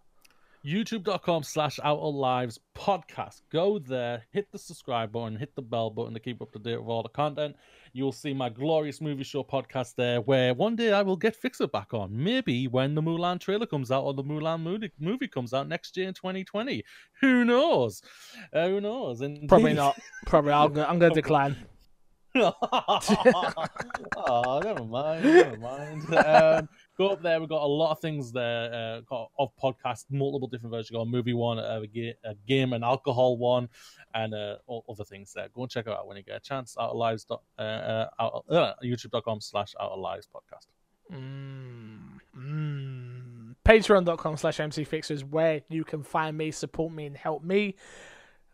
[0.64, 3.40] YouTube.com slash Outer Lives podcast.
[3.50, 6.76] Go there, hit the subscribe button, hit the bell button to keep up to date
[6.76, 7.56] with all the content.
[7.94, 11.66] You'll see my glorious movie show podcast there, where one day I will get Fixer
[11.66, 12.11] back on.
[12.12, 15.96] Maybe when the Mulan trailer comes out or the Mulan movie, movie comes out next
[15.96, 16.84] year in 2020.
[17.22, 18.02] Who knows?
[18.52, 19.22] Uh, who knows?
[19.22, 19.98] And Probably not.
[20.26, 20.52] Probably.
[20.52, 21.56] I'm gonna, I'm gonna decline.
[22.36, 25.24] oh, never mind.
[25.24, 26.14] Never mind.
[26.14, 26.68] Um,
[27.01, 27.40] go up there.
[27.40, 30.90] We've got a lot of things there uh, got- of podcasts, multiple different versions.
[30.90, 33.68] Got a movie one, a, ga- a game, an alcohol one,
[34.14, 34.57] and uh,
[34.88, 35.48] other things there.
[35.55, 36.76] Go and check it out when you get a chance.
[36.78, 37.24] Outer Lives.
[37.24, 40.66] dot- Uh, uh, out, uh, YouTube.com slash Outer Lives podcast.
[41.12, 43.55] Mm, mm.
[43.64, 47.74] Patreon.com slash MCFixer is where you can find me, support me, and help me.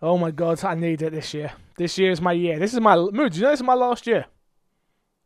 [0.03, 1.53] Oh my god, I need it this year.
[1.79, 2.59] This year is my year.
[2.59, 3.35] This is my mood.
[3.35, 4.27] You know this is my last year?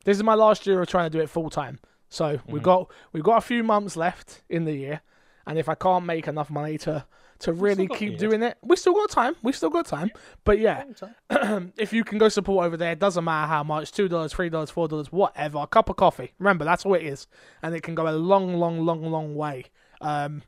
[0.05, 1.79] This is my last year of trying to do it full time.
[2.11, 2.65] So we've Mhm.
[2.65, 5.01] got we've got a few months left in the year,
[5.47, 7.07] and if I can't make enough money to
[7.39, 9.35] to really keep doing it, we still got time.
[9.43, 10.11] We still got time.
[10.45, 10.85] But yeah,
[11.79, 14.51] if you can go support over there, it doesn't matter how much two dollars, three
[14.51, 15.59] dollars, four dollars, whatever.
[15.59, 16.35] A cup of coffee.
[16.39, 17.29] Remember, that's all it is,
[17.63, 19.65] and it can go a long, long, long, long way.
[20.03, 20.43] Um,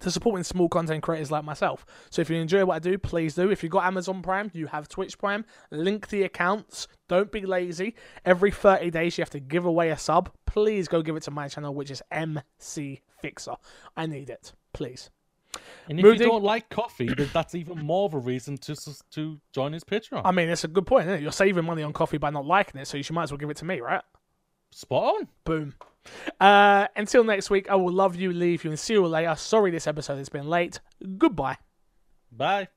[0.00, 1.86] to supporting small content creators like myself.
[2.10, 3.50] So if you enjoy what I do, please do.
[3.50, 6.88] If you've got Amazon Prime, you have Twitch Prime, link the accounts.
[7.08, 7.94] Don't be lazy.
[8.24, 10.30] Every 30 days, you have to give away a sub.
[10.46, 13.54] Please go give it to my channel, which is MC Fixer.
[13.96, 14.52] I need it.
[14.72, 15.10] Please.
[15.88, 16.24] And if Moody?
[16.24, 18.74] you don't like coffee, then that's even more of a reason to
[19.12, 20.22] to join his Patreon.
[20.24, 21.22] I mean, it's a good point, isn't it?
[21.22, 23.38] You're saving money on coffee by not liking it, so you should might as well
[23.38, 24.02] give it to me, right?
[24.72, 25.28] Spot on.
[25.44, 25.74] Boom.
[26.40, 29.34] Uh, until next week, I will love you, leave you, and see you later.
[29.36, 30.80] Sorry this episode has been late.
[31.18, 31.58] Goodbye.
[32.30, 32.68] Bye.